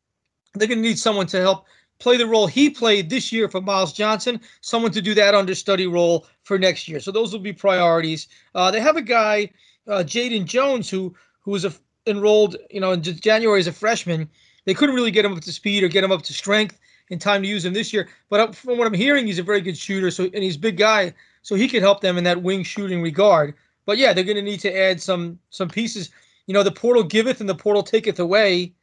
they're 0.53 0.67
gonna 0.67 0.81
need 0.81 0.99
someone 0.99 1.27
to 1.27 1.41
help 1.41 1.65
play 1.99 2.17
the 2.17 2.27
role 2.27 2.45
he 2.45 2.69
played 2.69 3.09
this 3.09 3.31
year 3.31 3.47
for 3.47 3.61
Myles 3.61 3.93
Johnson, 3.93 4.39
someone 4.61 4.91
to 4.91 5.01
do 5.01 5.13
that 5.13 5.33
understudy 5.33 5.87
role 5.87 6.27
for 6.43 6.59
next 6.59 6.87
year. 6.87 6.99
So 6.99 7.11
those 7.11 7.31
will 7.31 7.39
be 7.39 7.53
priorities. 7.53 8.27
Uh, 8.53 8.69
they 8.69 8.81
have 8.81 8.97
a 8.97 9.01
guy, 9.01 9.49
uh, 9.87 10.03
Jaden 10.05 10.45
Jones, 10.45 10.89
who 10.89 11.15
who 11.41 11.51
was 11.51 11.65
a, 11.65 11.73
enrolled, 12.07 12.57
you 12.69 12.79
know, 12.79 12.91
in 12.91 13.01
January 13.01 13.59
as 13.59 13.67
a 13.67 13.73
freshman. 13.73 14.29
They 14.65 14.73
couldn't 14.73 14.95
really 14.95 15.11
get 15.11 15.25
him 15.25 15.33
up 15.33 15.41
to 15.41 15.51
speed 15.51 15.83
or 15.83 15.87
get 15.87 16.03
him 16.03 16.11
up 16.11 16.23
to 16.23 16.33
strength 16.33 16.79
in 17.09 17.19
time 17.19 17.41
to 17.43 17.47
use 17.47 17.63
him 17.63 17.73
this 17.73 17.93
year. 17.93 18.09
But 18.29 18.55
from 18.55 18.77
what 18.77 18.87
I'm 18.87 18.93
hearing, 18.93 19.27
he's 19.27 19.39
a 19.39 19.43
very 19.43 19.61
good 19.61 19.77
shooter. 19.77 20.11
So 20.11 20.25
and 20.25 20.43
he's 20.43 20.55
a 20.55 20.59
big 20.59 20.77
guy, 20.77 21.13
so 21.41 21.55
he 21.55 21.67
could 21.67 21.81
help 21.81 22.01
them 22.01 22.17
in 22.17 22.23
that 22.23 22.41
wing 22.41 22.63
shooting 22.63 23.01
regard. 23.01 23.53
But 23.85 23.97
yeah, 23.97 24.13
they're 24.13 24.23
going 24.23 24.37
to 24.37 24.41
need 24.41 24.59
to 24.61 24.75
add 24.75 25.01
some 25.01 25.39
some 25.49 25.69
pieces. 25.69 26.09
You 26.47 26.53
know, 26.53 26.63
the 26.63 26.71
portal 26.71 27.03
giveth 27.03 27.39
and 27.39 27.49
the 27.49 27.55
portal 27.55 27.83
taketh 27.83 28.19
away, 28.19 28.73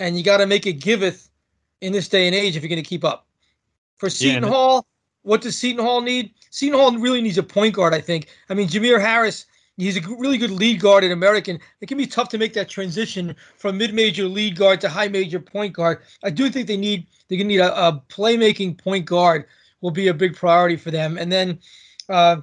and 0.00 0.16
you 0.16 0.24
got 0.24 0.38
to 0.38 0.46
make 0.46 0.66
it 0.66 0.74
giveth 0.74 1.28
in 1.80 1.92
this 1.92 2.08
day 2.08 2.26
and 2.26 2.34
age 2.34 2.56
if 2.56 2.62
you're 2.62 2.68
going 2.68 2.82
to 2.82 2.88
keep 2.88 3.04
up. 3.04 3.26
For 3.98 4.10
Seton 4.10 4.44
yeah, 4.44 4.48
Hall, 4.48 4.86
what 5.22 5.40
does 5.40 5.56
Seton 5.56 5.84
Hall 5.84 6.00
need? 6.00 6.32
Seton 6.50 6.78
Hall 6.78 6.96
really 6.98 7.22
needs 7.22 7.38
a 7.38 7.42
point 7.42 7.74
guard, 7.74 7.94
I 7.94 8.00
think. 8.00 8.28
I 8.48 8.54
mean, 8.54 8.68
Jamir 8.68 9.00
Harris, 9.00 9.46
he's 9.76 9.96
a 9.96 10.00
really 10.16 10.38
good 10.38 10.50
lead 10.50 10.80
guard 10.80 11.04
in 11.04 11.12
American. 11.12 11.58
It 11.80 11.86
can 11.86 11.98
be 11.98 12.06
tough 12.06 12.28
to 12.30 12.38
make 12.38 12.52
that 12.54 12.68
transition 12.68 13.34
from 13.56 13.78
mid-major 13.78 14.24
lead 14.24 14.56
guard 14.56 14.80
to 14.82 14.88
high-major 14.88 15.40
point 15.40 15.72
guard. 15.72 16.02
I 16.22 16.30
do 16.30 16.50
think 16.50 16.66
they 16.66 16.76
need 16.76 17.06
they're 17.28 17.38
to 17.38 17.44
need 17.44 17.60
a, 17.60 17.88
a 17.88 18.02
playmaking 18.08 18.78
point 18.78 19.06
guard 19.06 19.46
will 19.80 19.90
be 19.90 20.08
a 20.08 20.14
big 20.14 20.36
priority 20.36 20.76
for 20.76 20.90
them. 20.90 21.18
And 21.18 21.32
then 21.32 21.58
uh, 22.08 22.42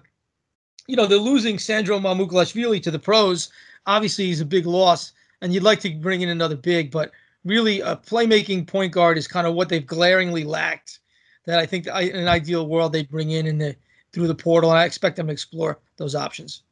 you 0.88 0.96
know, 0.96 1.06
they're 1.06 1.20
losing 1.20 1.60
Sandro 1.60 2.00
Mamukelashvili 2.00 2.82
to 2.82 2.90
the 2.90 2.98
pros. 2.98 3.52
Obviously, 3.86 4.26
he's 4.26 4.42
a 4.42 4.46
big 4.46 4.66
loss, 4.66 5.12
and 5.42 5.54
you'd 5.54 5.64
like 5.64 5.80
to 5.82 5.94
bring 5.94 6.22
in 6.22 6.30
another 6.30 6.56
big, 6.56 6.90
but 6.90 7.12
really, 7.46 7.80
a 7.82 7.96
playmaking 7.96 8.66
point 8.66 8.92
guard 8.92 9.18
is 9.18 9.28
kind 9.28 9.46
of 9.46 9.54
what 9.54 9.70
they've 9.70 9.86
glaringly 9.86 10.44
lacked. 10.44 11.00
That 11.46 11.60
I 11.60 11.68
think 11.68 11.86
in 11.86 12.16
an 12.16 12.28
ideal 12.28 12.68
world 12.68 12.92
they'd 12.92 13.10
bring 13.10 13.32
in 13.32 13.46
in 13.46 13.60
the 13.60 13.76
through 14.12 14.28
the 14.28 14.36
portal, 14.36 14.72
and 14.72 14.80
I 14.80 14.86
expect 14.86 15.16
them 15.16 15.28
to 15.28 15.34
explore 15.34 15.80
those 15.98 16.16
options. 16.16 16.64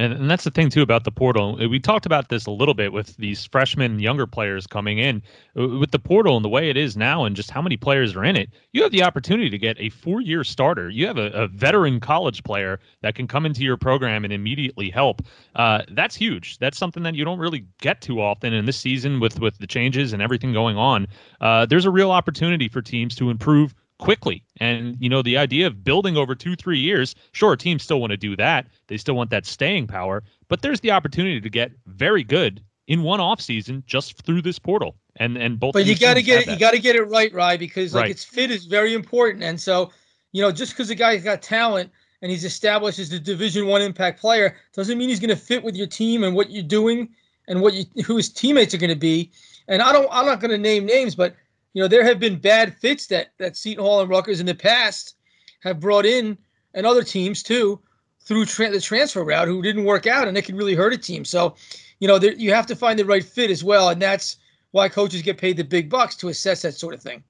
And, 0.00 0.14
and 0.14 0.30
that's 0.30 0.44
the 0.44 0.50
thing 0.50 0.70
too 0.70 0.80
about 0.80 1.04
the 1.04 1.10
portal. 1.10 1.56
We 1.56 1.78
talked 1.78 2.06
about 2.06 2.30
this 2.30 2.46
a 2.46 2.50
little 2.50 2.72
bit 2.72 2.90
with 2.90 3.18
these 3.18 3.44
freshmen, 3.44 3.98
younger 3.98 4.26
players 4.26 4.66
coming 4.66 4.98
in. 4.98 5.22
With 5.54 5.90
the 5.90 5.98
portal 5.98 6.36
and 6.36 6.44
the 6.44 6.48
way 6.48 6.70
it 6.70 6.78
is 6.78 6.96
now, 6.96 7.24
and 7.24 7.36
just 7.36 7.50
how 7.50 7.60
many 7.60 7.76
players 7.76 8.16
are 8.16 8.24
in 8.24 8.34
it, 8.34 8.48
you 8.72 8.82
have 8.82 8.92
the 8.92 9.02
opportunity 9.02 9.50
to 9.50 9.58
get 9.58 9.76
a 9.78 9.90
four-year 9.90 10.42
starter. 10.42 10.88
You 10.88 11.06
have 11.06 11.18
a, 11.18 11.26
a 11.32 11.48
veteran 11.48 12.00
college 12.00 12.42
player 12.44 12.80
that 13.02 13.14
can 13.14 13.28
come 13.28 13.44
into 13.44 13.62
your 13.62 13.76
program 13.76 14.24
and 14.24 14.32
immediately 14.32 14.88
help. 14.88 15.20
Uh, 15.54 15.82
that's 15.90 16.16
huge. 16.16 16.56
That's 16.58 16.78
something 16.78 17.02
that 17.02 17.14
you 17.14 17.26
don't 17.26 17.38
really 17.38 17.66
get 17.82 18.00
too 18.00 18.22
often 18.22 18.54
in 18.54 18.64
this 18.64 18.78
season 18.78 19.20
with 19.20 19.38
with 19.38 19.58
the 19.58 19.66
changes 19.66 20.14
and 20.14 20.22
everything 20.22 20.54
going 20.54 20.78
on. 20.78 21.08
Uh, 21.42 21.66
there's 21.66 21.84
a 21.84 21.90
real 21.90 22.10
opportunity 22.10 22.68
for 22.68 22.80
teams 22.80 23.14
to 23.16 23.28
improve 23.28 23.74
quickly. 24.00 24.42
And 24.58 24.96
you 24.98 25.08
know, 25.08 25.22
the 25.22 25.36
idea 25.36 25.66
of 25.66 25.84
building 25.84 26.16
over 26.16 26.34
two, 26.34 26.56
three 26.56 26.78
years, 26.78 27.14
sure, 27.32 27.54
teams 27.54 27.84
still 27.84 28.00
want 28.00 28.10
to 28.10 28.16
do 28.16 28.34
that. 28.36 28.66
They 28.88 28.96
still 28.96 29.14
want 29.14 29.30
that 29.30 29.46
staying 29.46 29.86
power, 29.86 30.24
but 30.48 30.62
there's 30.62 30.80
the 30.80 30.90
opportunity 30.90 31.40
to 31.40 31.50
get 31.50 31.72
very 31.86 32.24
good 32.24 32.62
in 32.88 33.02
one 33.02 33.20
off 33.20 33.40
season 33.40 33.84
just 33.86 34.20
through 34.22 34.42
this 34.42 34.58
portal. 34.58 34.96
And 35.16 35.36
and 35.36 35.60
both. 35.60 35.74
But 35.74 35.86
you 35.86 35.96
got 35.96 36.14
to 36.14 36.22
get 36.22 36.42
it. 36.42 36.48
You 36.48 36.58
got 36.58 36.72
to 36.72 36.78
get 36.78 36.96
it 36.96 37.04
right, 37.04 37.32
Rye, 37.32 37.56
because 37.56 37.94
like 37.94 38.02
right. 38.02 38.10
its 38.10 38.24
fit 38.24 38.50
is 38.50 38.64
very 38.64 38.94
important. 38.94 39.44
And 39.44 39.60
so, 39.60 39.92
you 40.32 40.40
know, 40.42 40.50
just 40.50 40.72
because 40.72 40.88
a 40.90 40.94
guy's 40.94 41.22
got 41.22 41.42
talent 41.42 41.90
and 42.22 42.30
he's 42.30 42.44
established 42.44 42.98
as 42.98 43.12
a 43.12 43.20
Division 43.20 43.66
One 43.66 43.82
impact 43.82 44.20
player 44.20 44.56
doesn't 44.72 44.96
mean 44.96 45.08
he's 45.08 45.20
going 45.20 45.30
to 45.30 45.36
fit 45.36 45.62
with 45.62 45.76
your 45.76 45.86
team 45.86 46.24
and 46.24 46.34
what 46.34 46.50
you're 46.50 46.62
doing 46.62 47.08
and 47.48 47.60
what 47.60 47.74
you 47.74 47.84
who 48.04 48.16
his 48.16 48.30
teammates 48.30 48.72
are 48.72 48.78
going 48.78 48.90
to 48.90 48.96
be. 48.96 49.30
And 49.68 49.82
I 49.82 49.92
don't. 49.92 50.08
I'm 50.10 50.24
not 50.26 50.40
going 50.40 50.52
to 50.52 50.58
name 50.58 50.86
names, 50.86 51.14
but 51.14 51.34
you 51.72 51.82
know, 51.82 51.88
there 51.88 52.04
have 52.04 52.18
been 52.18 52.38
bad 52.38 52.76
fits 52.76 53.06
that 53.08 53.32
that 53.38 53.56
Seton 53.56 53.84
Hall 53.84 54.00
and 54.00 54.10
Rutgers 54.10 54.40
in 54.40 54.46
the 54.46 54.54
past 54.54 55.16
have 55.62 55.80
brought 55.80 56.06
in, 56.06 56.38
and 56.74 56.86
other 56.86 57.02
teams 57.02 57.42
too, 57.42 57.80
through 58.22 58.46
tra- 58.46 58.70
the 58.70 58.80
transfer 58.80 59.24
route 59.24 59.48
who 59.48 59.62
didn't 59.62 59.84
work 59.84 60.06
out, 60.06 60.28
and 60.28 60.36
it 60.36 60.44
can 60.44 60.56
really 60.56 60.74
hurt 60.74 60.92
a 60.92 60.98
team. 60.98 61.24
So, 61.24 61.54
you 61.98 62.08
know, 62.08 62.18
there, 62.18 62.32
you 62.32 62.52
have 62.52 62.66
to 62.66 62.76
find 62.76 62.98
the 62.98 63.04
right 63.04 63.24
fit 63.24 63.50
as 63.50 63.62
well, 63.62 63.88
and 63.88 64.00
that's 64.00 64.36
why 64.70 64.88
coaches 64.88 65.22
get 65.22 65.38
paid 65.38 65.56
the 65.56 65.64
big 65.64 65.90
bucks 65.90 66.16
to 66.16 66.28
assess 66.28 66.62
that 66.62 66.74
sort 66.74 66.94
of 66.94 67.02
thing. 67.02 67.22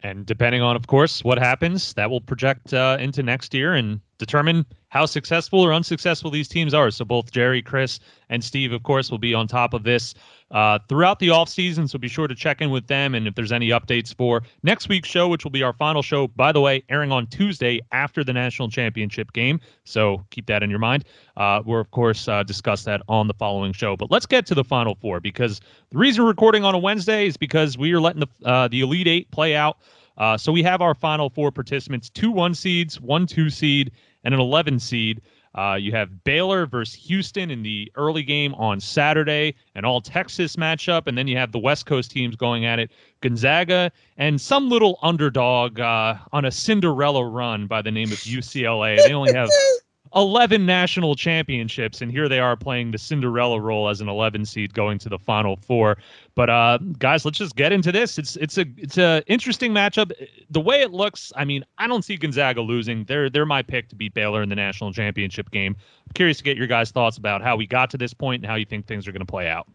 And 0.00 0.24
depending 0.24 0.62
on, 0.62 0.76
of 0.76 0.86
course, 0.86 1.24
what 1.24 1.38
happens, 1.38 1.92
that 1.94 2.08
will 2.08 2.20
project 2.20 2.72
uh, 2.72 2.96
into 3.00 3.22
next 3.22 3.52
year 3.52 3.74
and 3.74 4.00
determine 4.18 4.66
how 4.88 5.06
successful 5.06 5.60
or 5.60 5.72
unsuccessful 5.72 6.30
these 6.30 6.48
teams 6.48 6.74
are. 6.74 6.90
So 6.90 7.04
both 7.04 7.30
Jerry, 7.30 7.62
Chris, 7.62 8.00
and 8.30 8.42
Steve, 8.42 8.72
of 8.72 8.82
course, 8.82 9.10
will 9.10 9.18
be 9.18 9.34
on 9.34 9.46
top 9.46 9.74
of 9.74 9.82
this 9.82 10.14
uh, 10.50 10.78
throughout 10.88 11.18
the 11.18 11.30
off 11.30 11.48
season. 11.48 11.86
So 11.88 11.98
be 11.98 12.08
sure 12.08 12.26
to 12.26 12.34
check 12.34 12.60
in 12.60 12.70
with 12.70 12.86
them 12.86 13.14
and 13.14 13.26
if 13.26 13.34
there's 13.34 13.52
any 13.52 13.68
updates 13.68 14.14
for 14.14 14.42
next 14.62 14.88
week's 14.88 15.08
show, 15.08 15.28
which 15.28 15.44
will 15.44 15.50
be 15.50 15.62
our 15.62 15.74
final 15.74 16.02
show, 16.02 16.28
by 16.28 16.52
the 16.52 16.60
way, 16.60 16.82
airing 16.88 17.12
on 17.12 17.26
Tuesday 17.26 17.80
after 17.92 18.24
the 18.24 18.32
national 18.32 18.70
championship 18.70 19.32
game. 19.32 19.60
So 19.84 20.24
keep 20.30 20.46
that 20.46 20.62
in 20.62 20.70
your 20.70 20.78
mind. 20.78 21.04
Uh, 21.36 21.62
we'll 21.64 21.80
of 21.80 21.90
course 21.90 22.26
uh, 22.28 22.42
discuss 22.42 22.84
that 22.84 23.02
on 23.08 23.28
the 23.28 23.34
following 23.34 23.72
show. 23.72 23.96
But 23.96 24.10
let's 24.10 24.26
get 24.26 24.46
to 24.46 24.54
the 24.54 24.64
final 24.64 24.94
four 24.94 25.20
because 25.20 25.60
the 25.90 25.98
reason 25.98 26.24
we're 26.24 26.30
recording 26.30 26.64
on 26.64 26.74
a 26.74 26.78
Wednesday 26.78 27.26
is 27.26 27.36
because 27.36 27.76
we 27.76 27.92
are 27.92 28.00
letting 28.00 28.20
the 28.20 28.48
uh, 28.48 28.68
the 28.68 28.80
Elite 28.80 29.06
Eight 29.06 29.30
play 29.30 29.54
out. 29.54 29.78
Uh, 30.16 30.36
so 30.36 30.50
we 30.50 30.62
have 30.64 30.82
our 30.82 30.94
final 30.94 31.30
four 31.30 31.52
participants: 31.52 32.10
two 32.10 32.30
one 32.30 32.54
seeds, 32.54 33.00
one 33.00 33.26
two 33.26 33.48
seed, 33.48 33.92
and 34.28 34.34
an 34.34 34.40
11 34.42 34.78
seed. 34.78 35.22
Uh, 35.54 35.74
you 35.74 35.90
have 35.90 36.22
Baylor 36.22 36.66
versus 36.66 36.94
Houston 36.94 37.50
in 37.50 37.62
the 37.62 37.90
early 37.94 38.22
game 38.22 38.54
on 38.56 38.78
Saturday, 38.78 39.54
an 39.74 39.86
all 39.86 40.02
Texas 40.02 40.56
matchup. 40.56 41.06
And 41.06 41.16
then 41.16 41.26
you 41.26 41.38
have 41.38 41.50
the 41.50 41.58
West 41.58 41.86
Coast 41.86 42.10
teams 42.10 42.36
going 42.36 42.66
at 42.66 42.78
it 42.78 42.90
Gonzaga 43.22 43.90
and 44.18 44.38
some 44.38 44.68
little 44.68 44.98
underdog 45.00 45.80
uh, 45.80 46.16
on 46.32 46.44
a 46.44 46.50
Cinderella 46.50 47.24
run 47.24 47.66
by 47.66 47.80
the 47.80 47.90
name 47.90 48.12
of 48.12 48.18
UCLA. 48.18 48.98
They 48.98 49.14
only 49.14 49.32
have 49.32 49.48
11 50.14 50.64
national 50.64 51.14
championships, 51.14 52.00
and 52.00 52.10
here 52.10 52.28
they 52.28 52.38
are 52.38 52.56
playing 52.56 52.90
the 52.90 52.98
Cinderella 52.98 53.60
role 53.60 53.88
as 53.88 54.00
an 54.00 54.08
11 54.08 54.44
seed 54.44 54.74
going 54.74 54.98
to 54.98 55.08
the 55.08 55.18
Final 55.18 55.56
Four. 55.56 55.98
But 56.34 56.50
uh, 56.50 56.78
guys, 56.98 57.24
let's 57.24 57.38
just 57.38 57.56
get 57.56 57.72
into 57.72 57.92
this. 57.92 58.18
It's 58.18 58.36
it's 58.36 58.58
a 58.58 58.66
it's 58.76 58.98
a 58.98 59.22
interesting 59.26 59.72
matchup. 59.72 60.12
The 60.50 60.60
way 60.60 60.80
it 60.80 60.92
looks, 60.92 61.32
I 61.36 61.44
mean, 61.44 61.64
I 61.78 61.86
don't 61.86 62.04
see 62.04 62.16
Gonzaga 62.16 62.60
losing. 62.60 63.04
They're 63.04 63.28
they're 63.28 63.46
my 63.46 63.62
pick 63.62 63.88
to 63.88 63.96
beat 63.96 64.14
Baylor 64.14 64.42
in 64.42 64.48
the 64.48 64.56
national 64.56 64.92
championship 64.92 65.50
game. 65.50 65.76
I'm 66.06 66.12
curious 66.14 66.38
to 66.38 66.44
get 66.44 66.56
your 66.56 66.66
guys' 66.66 66.90
thoughts 66.90 67.18
about 67.18 67.42
how 67.42 67.56
we 67.56 67.66
got 67.66 67.90
to 67.90 67.98
this 67.98 68.14
point 68.14 68.42
and 68.42 68.50
how 68.50 68.56
you 68.56 68.64
think 68.64 68.86
things 68.86 69.06
are 69.08 69.12
going 69.12 69.20
to 69.20 69.26
play 69.26 69.48
out. 69.48 69.68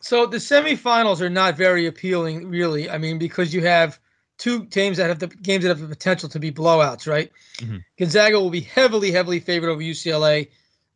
So 0.00 0.26
the 0.26 0.36
semifinals 0.36 1.22
are 1.22 1.30
not 1.30 1.56
very 1.56 1.86
appealing, 1.86 2.48
really. 2.48 2.90
I 2.90 2.98
mean, 2.98 3.18
because 3.18 3.54
you 3.54 3.62
have 3.62 3.98
two 4.38 4.64
teams 4.66 4.96
that 4.96 5.08
have 5.08 5.18
the 5.18 5.28
games 5.28 5.64
that 5.64 5.70
have 5.70 5.80
the 5.80 5.88
potential 5.88 6.28
to 6.28 6.38
be 6.38 6.50
blowouts, 6.50 7.06
right? 7.06 7.30
Mm-hmm. 7.58 7.78
Gonzaga 7.98 8.40
will 8.40 8.50
be 8.50 8.60
heavily, 8.60 9.10
heavily 9.10 9.40
favored 9.40 9.70
over 9.70 9.80
UCLA, 9.80 10.48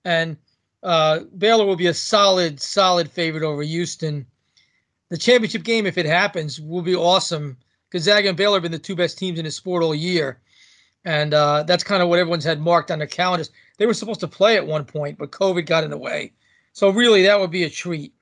and 0.05 0.37
uh, 0.83 1.21
Baylor 1.37 1.67
will 1.67 1.77
be 1.77 1.87
a 1.87 1.95
solid, 1.95 2.61
solid 2.61 3.11
favorite 3.11 3.43
over 3.43 3.63
Houston. 3.63 4.27
The 5.11 5.17
championship 5.17 5.63
game, 5.63 5.87
if 5.87 5.99
it 5.99 6.07
happens, 6.07 6.61
will 6.61 6.83
be 6.83 6.95
awesome. 6.95 7.57
Gonzaga 7.91 8.29
and 8.29 8.37
Baylor 8.37 8.57
have 8.57 8.63
been 8.63 8.73
the 8.73 8.79
two 8.79 8.97
best 8.97 9.19
teams 9.19 9.39
in 9.39 9.45
the 9.45 9.51
sport 9.51 9.83
all 9.83 9.95
year, 9.95 10.41
and 11.05 11.33
uh, 11.33 11.63
that's 11.63 11.85
kind 11.85 12.03
of 12.03 12.09
what 12.09 12.19
everyone's 12.19 12.45
had 12.45 12.61
marked 12.61 12.91
on 12.91 12.99
their 12.99 13.09
calendars. 13.09 13.51
They 13.79 13.87
were 13.87 13.95
supposed 13.95 14.21
to 14.21 14.29
play 14.29 14.57
at 14.57 14.67
one 14.67 14.85
point, 14.85 15.19
but 15.19 15.31
COVID 15.31 15.65
got 15.65 15.85
in 15.85 15.91
the 15.91 15.99
way. 15.99 16.33
So 16.73 16.91
really, 16.91 17.23
that 17.23 17.41
would 17.41 17.51
be 17.51 17.65
a 17.65 17.71
treat. 17.71 18.13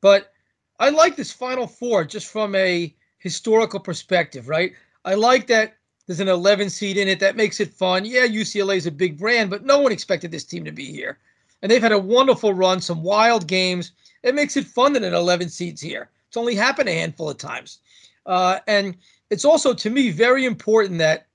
But 0.00 0.32
I 0.78 0.90
like 0.90 1.16
this 1.16 1.32
Final 1.32 1.66
Four 1.66 2.04
just 2.04 2.30
from 2.30 2.54
a 2.54 2.94
historical 3.18 3.80
perspective, 3.80 4.48
right? 4.48 4.72
I 5.04 5.14
like 5.14 5.46
that 5.48 5.78
there's 6.08 6.20
an 6.20 6.28
11 6.28 6.70
seed 6.70 6.96
in 6.96 7.06
it. 7.06 7.20
That 7.20 7.36
makes 7.36 7.60
it 7.60 7.72
fun. 7.72 8.06
Yeah, 8.06 8.26
UCLA 8.26 8.76
is 8.76 8.86
a 8.86 8.90
big 8.90 9.18
brand, 9.18 9.50
but 9.50 9.64
no 9.64 9.78
one 9.78 9.92
expected 9.92 10.30
this 10.30 10.42
team 10.42 10.64
to 10.64 10.72
be 10.72 10.86
here. 10.86 11.18
And 11.60 11.70
they've 11.70 11.82
had 11.82 11.92
a 11.92 11.98
wonderful 11.98 12.54
run, 12.54 12.80
some 12.80 13.02
wild 13.02 13.46
games. 13.46 13.92
It 14.22 14.34
makes 14.34 14.56
it 14.56 14.66
fun 14.66 14.94
that 14.94 15.02
an 15.02 15.12
11 15.12 15.50
seed's 15.50 15.82
here. 15.82 16.08
It's 16.26 16.38
only 16.38 16.54
happened 16.54 16.88
a 16.88 16.94
handful 16.94 17.28
of 17.28 17.36
times. 17.36 17.80
Uh, 18.24 18.60
and 18.66 18.96
it's 19.28 19.44
also, 19.44 19.74
to 19.74 19.90
me, 19.90 20.10
very 20.10 20.46
important 20.46 20.98
that 20.98 21.26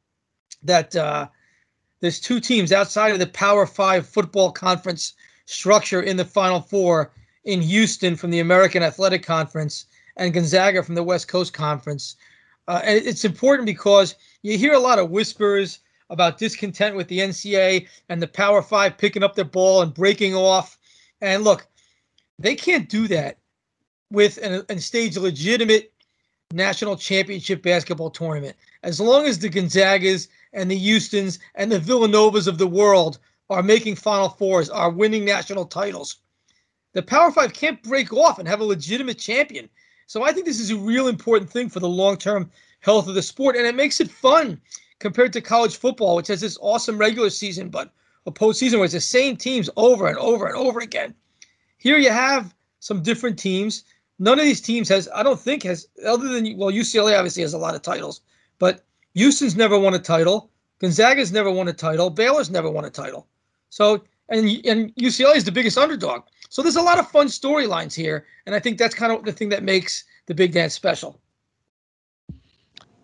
that 0.63 0.95
uh, 0.95 1.27
there's 1.99 2.19
two 2.19 2.39
teams 2.39 2.71
outside 2.71 3.11
of 3.11 3.19
the 3.19 3.27
Power 3.27 3.67
Five 3.67 4.07
football 4.07 4.51
conference 4.51 5.13
structure 5.45 6.01
in 6.01 6.17
the 6.17 6.25
Final 6.25 6.61
Four 6.61 7.11
in 7.43 7.61
Houston 7.61 8.15
from 8.15 8.31
the 8.31 8.39
American 8.39 8.81
Athletic 8.81 9.23
Conference 9.23 9.85
and 10.17 10.33
Gonzaga 10.33 10.83
from 10.83 10.95
the 10.95 11.03
West 11.03 11.27
Coast 11.27 11.53
Conference. 11.53 12.15
Uh, 12.67 12.81
and 12.83 13.05
it's 13.05 13.25
important 13.25 13.65
because 13.65 14.15
you 14.41 14.57
hear 14.57 14.73
a 14.73 14.79
lot 14.79 14.99
of 14.99 15.09
whispers 15.09 15.79
about 16.09 16.37
discontent 16.37 16.95
with 16.95 17.07
the 17.07 17.19
NCAA 17.19 17.87
and 18.09 18.21
the 18.21 18.27
Power 18.27 18.61
Five 18.61 18.97
picking 18.97 19.23
up 19.23 19.35
their 19.35 19.45
ball 19.45 19.81
and 19.81 19.93
breaking 19.93 20.35
off. 20.35 20.77
And 21.21 21.43
look, 21.43 21.67
they 22.39 22.55
can't 22.55 22.89
do 22.89 23.07
that 23.09 23.37
with 24.11 24.37
and, 24.41 24.63
and 24.69 24.81
stage 24.81 25.17
a 25.17 25.21
legitimate 25.21 25.91
national 26.51 26.95
championship 26.95 27.63
basketball 27.63 28.11
tournament. 28.11 28.55
As 28.83 28.99
long 28.99 29.25
as 29.25 29.39
the 29.39 29.49
Gonzagas 29.49 30.27
and 30.53 30.69
the 30.69 30.77
Houstons 30.77 31.39
and 31.55 31.71
the 31.71 31.79
Villanovas 31.79 32.47
of 32.47 32.57
the 32.57 32.67
world 32.67 33.17
are 33.49 33.63
making 33.63 33.95
Final 33.95 34.29
Fours, 34.29 34.69
are 34.69 34.89
winning 34.89 35.25
national 35.25 35.65
titles, 35.65 36.17
the 36.93 37.01
Power 37.01 37.31
Five 37.31 37.53
can't 37.53 37.81
break 37.81 38.13
off 38.13 38.39
and 38.39 38.47
have 38.47 38.59
a 38.59 38.65
legitimate 38.65 39.17
champion. 39.17 39.67
So 40.07 40.23
I 40.23 40.31
think 40.31 40.45
this 40.45 40.59
is 40.59 40.71
a 40.71 40.77
real 40.77 41.07
important 41.07 41.49
thing 41.49 41.69
for 41.69 41.79
the 41.79 41.89
long 41.89 42.17
term 42.17 42.51
health 42.81 43.07
of 43.07 43.15
the 43.15 43.21
sport, 43.21 43.55
and 43.55 43.65
it 43.65 43.75
makes 43.75 43.99
it 43.99 44.11
fun 44.11 44.59
compared 44.99 45.33
to 45.33 45.41
college 45.41 45.77
football, 45.77 46.15
which 46.15 46.27
has 46.27 46.41
this 46.41 46.57
awesome 46.61 46.97
regular 46.97 47.29
season, 47.29 47.69
but 47.69 47.91
a 48.25 48.31
postseason 48.31 48.75
where 48.75 48.85
it's 48.85 48.93
the 48.93 49.01
same 49.01 49.35
teams 49.35 49.69
over 49.75 50.07
and 50.07 50.17
over 50.17 50.47
and 50.47 50.55
over 50.55 50.79
again. 50.79 51.13
Here 51.77 51.97
you 51.97 52.09
have 52.09 52.53
some 52.79 53.03
different 53.03 53.37
teams. 53.37 53.83
None 54.19 54.39
of 54.39 54.45
these 54.45 54.61
teams 54.61 54.87
has, 54.89 55.09
I 55.13 55.23
don't 55.23 55.39
think, 55.39 55.63
has 55.63 55.87
other 56.05 56.29
than 56.29 56.57
well, 56.57 56.71
UCLA 56.71 57.17
obviously 57.17 57.41
has 57.41 57.53
a 57.53 57.57
lot 57.57 57.75
of 57.75 57.81
titles, 57.81 58.21
but 58.59 58.83
Houston's 59.15 59.55
never 59.55 59.77
won 59.77 59.93
a 59.93 59.99
title. 59.99 60.49
Gonzaga's 60.79 61.31
never 61.31 61.51
won 61.51 61.67
a 61.67 61.73
title. 61.73 62.09
Baylor's 62.09 62.49
never 62.49 62.69
won 62.69 62.85
a 62.85 62.89
title. 62.89 63.27
So 63.69 64.03
and 64.29 64.47
and 64.65 64.95
UCLA 64.95 65.35
is 65.35 65.43
the 65.43 65.51
biggest 65.51 65.77
underdog. 65.77 66.23
So 66.53 66.61
there's 66.61 66.75
a 66.75 66.83
lot 66.83 66.99
of 66.99 67.09
fun 67.09 67.25
storylines 67.29 67.95
here, 67.95 68.27
and 68.45 68.53
I 68.53 68.59
think 68.59 68.77
that's 68.77 68.93
kind 68.93 69.11
of 69.11 69.25
the 69.25 69.31
thing 69.31 69.49
that 69.49 69.63
makes 69.63 70.03
the 70.27 70.35
Big 70.35 70.51
Dance 70.51 70.75
special. 70.75 71.19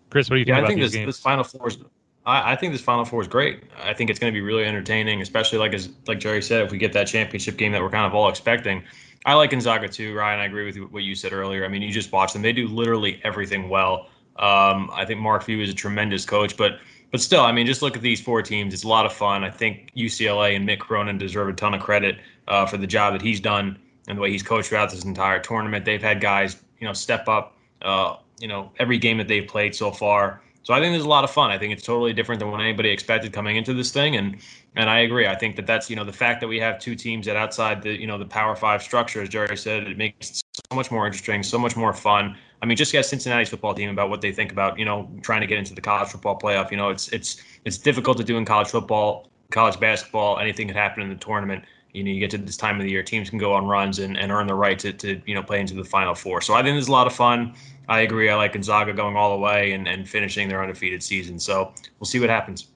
Chris, 0.08 0.30
what 0.30 0.36
do 0.36 0.38
you 0.38 0.44
think 0.44 0.56
yeah, 0.56 0.62
I 0.62 0.66
think 0.68 0.80
this, 0.80 0.92
this 0.92 1.18
Final 1.18 1.42
Four 1.42 1.66
is. 1.66 1.78
I, 2.24 2.52
I 2.52 2.54
think 2.54 2.72
this 2.72 2.80
Final 2.80 3.04
Four 3.04 3.22
is 3.22 3.26
great. 3.26 3.64
I 3.82 3.92
think 3.92 4.08
it's 4.08 4.20
going 4.20 4.32
to 4.32 4.36
be 4.36 4.40
really 4.40 4.64
entertaining, 4.64 5.20
especially 5.20 5.58
like 5.58 5.74
as 5.74 5.88
like 6.06 6.20
Jerry 6.20 6.40
said, 6.42 6.62
if 6.62 6.70
we 6.70 6.78
get 6.78 6.92
that 6.92 7.08
championship 7.08 7.56
game 7.56 7.72
that 7.72 7.82
we're 7.82 7.90
kind 7.90 8.06
of 8.06 8.14
all 8.14 8.28
expecting. 8.28 8.84
I 9.26 9.34
like 9.34 9.50
Gonzaga 9.50 9.88
too, 9.88 10.14
Ryan. 10.14 10.38
I 10.38 10.44
agree 10.44 10.66
with 10.66 10.92
what 10.92 11.02
you 11.02 11.16
said 11.16 11.32
earlier. 11.32 11.64
I 11.64 11.68
mean, 11.68 11.82
you 11.82 11.90
just 11.90 12.12
watch 12.12 12.32
them; 12.32 12.42
they 12.42 12.52
do 12.52 12.68
literally 12.68 13.20
everything 13.24 13.68
well. 13.68 14.10
Um, 14.36 14.90
I 14.92 15.04
think 15.04 15.18
Mark 15.18 15.42
Few 15.42 15.60
is 15.60 15.70
a 15.70 15.74
tremendous 15.74 16.24
coach, 16.24 16.56
but 16.56 16.78
but 17.10 17.20
still, 17.20 17.40
I 17.40 17.50
mean, 17.50 17.66
just 17.66 17.82
look 17.82 17.96
at 17.96 18.02
these 18.02 18.20
four 18.20 18.42
teams. 18.42 18.72
It's 18.72 18.84
a 18.84 18.88
lot 18.88 19.06
of 19.06 19.12
fun. 19.12 19.42
I 19.42 19.50
think 19.50 19.90
UCLA 19.96 20.54
and 20.54 20.68
Mick 20.68 20.78
Cronin 20.78 21.18
deserve 21.18 21.48
a 21.48 21.52
ton 21.52 21.74
of 21.74 21.80
credit 21.80 22.20
uh, 22.50 22.66
for 22.66 22.76
the 22.76 22.86
job 22.86 23.14
that 23.14 23.22
he's 23.22 23.40
done 23.40 23.78
and 24.08 24.18
the 24.18 24.22
way 24.22 24.30
he's 24.30 24.42
coached 24.42 24.68
throughout 24.68 24.90
this 24.90 25.04
entire 25.04 25.38
tournament. 25.38 25.84
They've 25.84 26.02
had 26.02 26.20
guys, 26.20 26.56
you 26.80 26.86
know, 26.86 26.92
step 26.92 27.28
up, 27.28 27.56
uh, 27.80 28.16
you 28.40 28.48
know, 28.48 28.72
every 28.78 28.98
game 28.98 29.16
that 29.18 29.28
they've 29.28 29.46
played 29.46 29.74
so 29.74 29.90
far. 29.90 30.42
So 30.62 30.74
I 30.74 30.80
think 30.80 30.92
there's 30.92 31.04
a 31.04 31.08
lot 31.08 31.24
of 31.24 31.30
fun. 31.30 31.50
I 31.50 31.56
think 31.56 31.72
it's 31.72 31.82
totally 31.82 32.12
different 32.12 32.38
than 32.38 32.50
what 32.50 32.60
anybody 32.60 32.90
expected 32.90 33.32
coming 33.32 33.56
into 33.56 33.72
this 33.72 33.92
thing, 33.92 34.16
and 34.16 34.36
and 34.76 34.90
I 34.90 35.00
agree. 35.00 35.26
I 35.26 35.34
think 35.34 35.56
that 35.56 35.66
that's 35.66 35.88
you 35.88 35.96
know 35.96 36.04
the 36.04 36.12
fact 36.12 36.40
that 36.42 36.48
we 36.48 36.60
have 36.60 36.78
two 36.78 36.94
teams 36.94 37.24
that 37.26 37.34
outside 37.34 37.80
the 37.80 37.98
you 37.98 38.06
know 38.06 38.18
the 38.18 38.26
Power 38.26 38.54
Five 38.54 38.82
structure, 38.82 39.22
as 39.22 39.30
Jerry 39.30 39.56
said, 39.56 39.84
it 39.84 39.96
makes 39.96 40.30
it 40.30 40.42
so 40.70 40.76
much 40.76 40.90
more 40.90 41.06
interesting, 41.06 41.42
so 41.42 41.58
much 41.58 41.76
more 41.76 41.94
fun. 41.94 42.36
I 42.60 42.66
mean, 42.66 42.76
just 42.76 42.92
get 42.92 43.06
Cincinnati's 43.06 43.48
football 43.48 43.72
team 43.72 43.88
about 43.88 44.10
what 44.10 44.20
they 44.20 44.32
think 44.32 44.52
about 44.52 44.78
you 44.78 44.84
know 44.84 45.10
trying 45.22 45.40
to 45.40 45.46
get 45.46 45.56
into 45.56 45.74
the 45.74 45.80
college 45.80 46.10
football 46.10 46.38
playoff. 46.38 46.70
You 46.70 46.76
know, 46.76 46.90
it's 46.90 47.08
it's 47.08 47.42
it's 47.64 47.78
difficult 47.78 48.18
to 48.18 48.24
do 48.24 48.36
in 48.36 48.44
college 48.44 48.68
football, 48.68 49.30
college 49.50 49.80
basketball. 49.80 50.38
Anything 50.38 50.66
could 50.66 50.76
happen 50.76 51.02
in 51.02 51.08
the 51.08 51.16
tournament 51.16 51.64
you 51.92 52.04
know 52.04 52.10
you 52.10 52.20
get 52.20 52.30
to 52.30 52.38
this 52.38 52.56
time 52.56 52.76
of 52.76 52.82
the 52.82 52.90
year 52.90 53.02
teams 53.02 53.30
can 53.30 53.38
go 53.38 53.52
on 53.52 53.66
runs 53.66 53.98
and, 53.98 54.16
and 54.16 54.30
earn 54.30 54.46
the 54.46 54.54
right 54.54 54.78
to, 54.78 54.92
to 54.92 55.20
you 55.26 55.34
know 55.34 55.42
play 55.42 55.60
into 55.60 55.74
the 55.74 55.84
final 55.84 56.14
four. 56.14 56.40
So 56.40 56.54
i 56.54 56.62
think 56.62 56.74
there's 56.74 56.88
a 56.88 56.92
lot 56.92 57.06
of 57.06 57.12
fun. 57.12 57.54
I 57.88 58.00
agree. 58.00 58.30
I 58.30 58.36
like 58.36 58.52
gonzaga 58.52 58.92
going 58.92 59.16
all 59.16 59.36
the 59.36 59.42
way 59.42 59.72
and, 59.72 59.88
and 59.88 60.08
finishing 60.08 60.48
their 60.48 60.62
undefeated 60.62 61.02
season. 61.02 61.40
So 61.40 61.72
we'll 61.98 62.06
see 62.06 62.20
what 62.20 62.30
happens. 62.30 62.68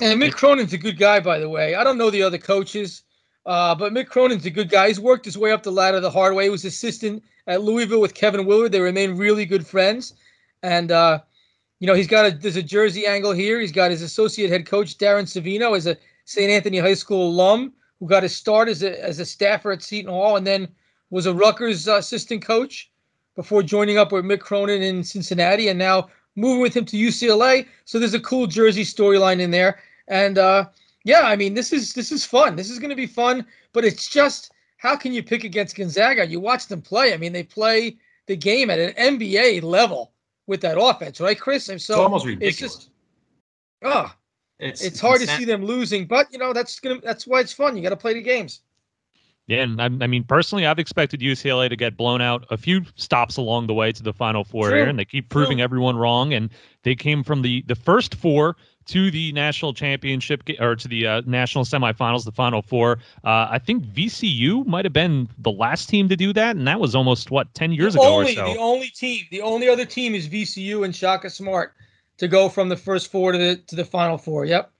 And 0.00 0.20
mick 0.22 0.32
cronin's 0.32 0.72
a 0.72 0.78
good 0.78 0.98
guy 0.98 1.20
by 1.20 1.38
the 1.38 1.48
way. 1.48 1.74
I 1.74 1.84
don't 1.84 1.98
know 1.98 2.10
the 2.10 2.22
other 2.22 2.38
coaches 2.38 3.02
uh, 3.48 3.74
but 3.74 3.92
mick 3.92 4.08
cronin's 4.08 4.44
a 4.44 4.50
good 4.50 4.68
guy. 4.68 4.88
He's 4.88 5.00
worked 5.00 5.24
his 5.24 5.38
way 5.38 5.52
up 5.52 5.62
the 5.62 5.72
ladder 5.72 6.00
the 6.00 6.10
hard 6.10 6.34
way. 6.34 6.44
He 6.44 6.50
was 6.50 6.64
assistant 6.64 7.22
at 7.46 7.62
louisville 7.62 8.00
with 8.00 8.14
kevin 8.14 8.44
willard. 8.44 8.72
They 8.72 8.80
remain 8.80 9.16
really 9.16 9.46
good 9.46 9.66
friends. 9.66 10.14
And 10.62 10.92
uh, 10.92 11.20
you 11.80 11.86
know 11.86 11.94
he's 11.94 12.06
got 12.06 12.26
a 12.26 12.30
there's 12.30 12.56
a 12.56 12.62
jersey 12.62 13.06
angle 13.06 13.32
here. 13.32 13.60
He's 13.60 13.72
got 13.72 13.90
his 13.90 14.02
associate 14.02 14.50
head 14.50 14.66
coach 14.66 14.98
darren 14.98 15.24
savino 15.24 15.76
as 15.76 15.86
a 15.86 15.96
st 16.24 16.50
anthony 16.50 16.78
high 16.78 16.94
school 16.94 17.28
alum 17.28 17.72
who 17.98 18.06
got 18.06 18.22
his 18.22 18.34
start 18.34 18.68
as 18.68 18.82
a, 18.82 19.04
as 19.04 19.18
a 19.18 19.24
staffer 19.24 19.72
at 19.72 19.82
Seton 19.82 20.10
Hall 20.10 20.36
and 20.36 20.46
then 20.46 20.68
was 21.10 21.26
a 21.26 21.34
Rutgers 21.34 21.88
uh, 21.88 21.96
assistant 21.96 22.44
coach 22.44 22.90
before 23.34 23.62
joining 23.62 23.98
up 23.98 24.12
with 24.12 24.24
Mick 24.24 24.40
Cronin 24.40 24.82
in 24.82 25.04
Cincinnati, 25.04 25.68
and 25.68 25.78
now 25.78 26.08
moving 26.36 26.60
with 26.60 26.76
him 26.76 26.84
to 26.84 26.96
UCLA. 26.96 27.66
So 27.84 27.98
there's 27.98 28.14
a 28.14 28.20
cool 28.20 28.46
Jersey 28.46 28.84
storyline 28.84 29.40
in 29.40 29.50
there, 29.50 29.80
and 30.08 30.38
uh, 30.38 30.66
yeah, 31.04 31.22
I 31.22 31.36
mean 31.36 31.54
this 31.54 31.72
is 31.72 31.94
this 31.94 32.12
is 32.12 32.24
fun. 32.24 32.56
This 32.56 32.70
is 32.70 32.78
going 32.78 32.90
to 32.90 32.96
be 32.96 33.06
fun, 33.06 33.46
but 33.72 33.84
it's 33.84 34.08
just 34.08 34.52
how 34.78 34.96
can 34.96 35.12
you 35.12 35.22
pick 35.22 35.44
against 35.44 35.76
Gonzaga? 35.76 36.26
You 36.26 36.40
watch 36.40 36.68
them 36.68 36.80
play. 36.80 37.12
I 37.12 37.16
mean, 37.16 37.32
they 37.32 37.42
play 37.42 37.98
the 38.26 38.36
game 38.36 38.70
at 38.70 38.78
an 38.78 38.92
NBA 38.92 39.62
level 39.62 40.12
with 40.46 40.60
that 40.62 40.80
offense, 40.80 41.20
right, 41.20 41.38
Chris? 41.38 41.68
And 41.68 41.82
so 41.82 41.94
it's 41.94 42.00
almost 42.00 42.26
ridiculous. 42.26 42.62
It's 42.62 42.74
just, 42.74 42.90
oh, 43.82 44.14
it's, 44.58 44.82
it's 44.82 45.00
hard 45.00 45.20
to 45.20 45.26
see 45.26 45.44
them 45.44 45.64
losing, 45.64 46.06
but 46.06 46.26
you 46.32 46.38
know 46.38 46.52
that's 46.52 46.80
gonna 46.80 47.00
that's 47.00 47.26
why 47.26 47.40
it's 47.40 47.52
fun. 47.52 47.76
You 47.76 47.82
got 47.82 47.90
to 47.90 47.96
play 47.96 48.14
the 48.14 48.22
games. 48.22 48.60
Yeah, 49.48 49.62
and 49.62 49.80
I, 49.80 49.86
I, 49.86 50.06
mean 50.06 50.24
personally, 50.24 50.66
I've 50.66 50.78
expected 50.78 51.20
UCLA 51.20 51.70
to 51.70 51.76
get 51.76 51.96
blown 51.96 52.20
out 52.20 52.44
a 52.50 52.58
few 52.58 52.82
stops 52.96 53.38
along 53.38 53.66
the 53.66 53.72
way 53.72 53.92
to 53.92 54.02
the 54.02 54.12
Final 54.12 54.44
Four 54.44 54.68
True. 54.68 54.76
here, 54.76 54.86
and 54.86 54.98
they 54.98 55.06
keep 55.06 55.30
proving 55.30 55.58
True. 55.58 55.64
everyone 55.64 55.96
wrong. 55.96 56.34
And 56.34 56.50
they 56.82 56.94
came 56.94 57.24
from 57.24 57.40
the 57.40 57.62
the 57.66 57.74
first 57.74 58.14
four 58.14 58.56
to 58.86 59.10
the 59.10 59.32
national 59.32 59.72
championship 59.72 60.42
or 60.60 60.76
to 60.76 60.88
the 60.88 61.06
uh, 61.06 61.22
national 61.24 61.64
semifinals, 61.64 62.24
the 62.24 62.32
Final 62.32 62.60
Four. 62.60 62.98
Uh, 63.24 63.48
I 63.50 63.58
think 63.58 63.86
VCU 63.86 64.66
might 64.66 64.84
have 64.84 64.92
been 64.92 65.28
the 65.38 65.52
last 65.52 65.88
team 65.88 66.10
to 66.10 66.16
do 66.16 66.34
that, 66.34 66.56
and 66.56 66.68
that 66.68 66.78
was 66.78 66.94
almost 66.94 67.30
what 67.30 67.52
ten 67.54 67.72
years 67.72 67.94
the 67.94 68.00
ago 68.00 68.16
only, 68.16 68.32
or 68.32 68.34
so. 68.34 68.52
The 68.52 68.58
only 68.58 68.88
team, 68.88 69.24
the 69.30 69.40
only 69.40 69.68
other 69.70 69.86
team 69.86 70.14
is 70.14 70.28
VCU 70.28 70.84
and 70.84 70.94
Shaka 70.94 71.30
Smart 71.30 71.74
to 72.18 72.28
go 72.28 72.48
from 72.48 72.68
the 72.68 72.76
first 72.76 73.10
four 73.10 73.32
to 73.32 73.38
the 73.38 73.56
to 73.56 73.76
the 73.76 73.84
Final 73.84 74.18
Four. 74.18 74.44
Yep. 74.44 74.70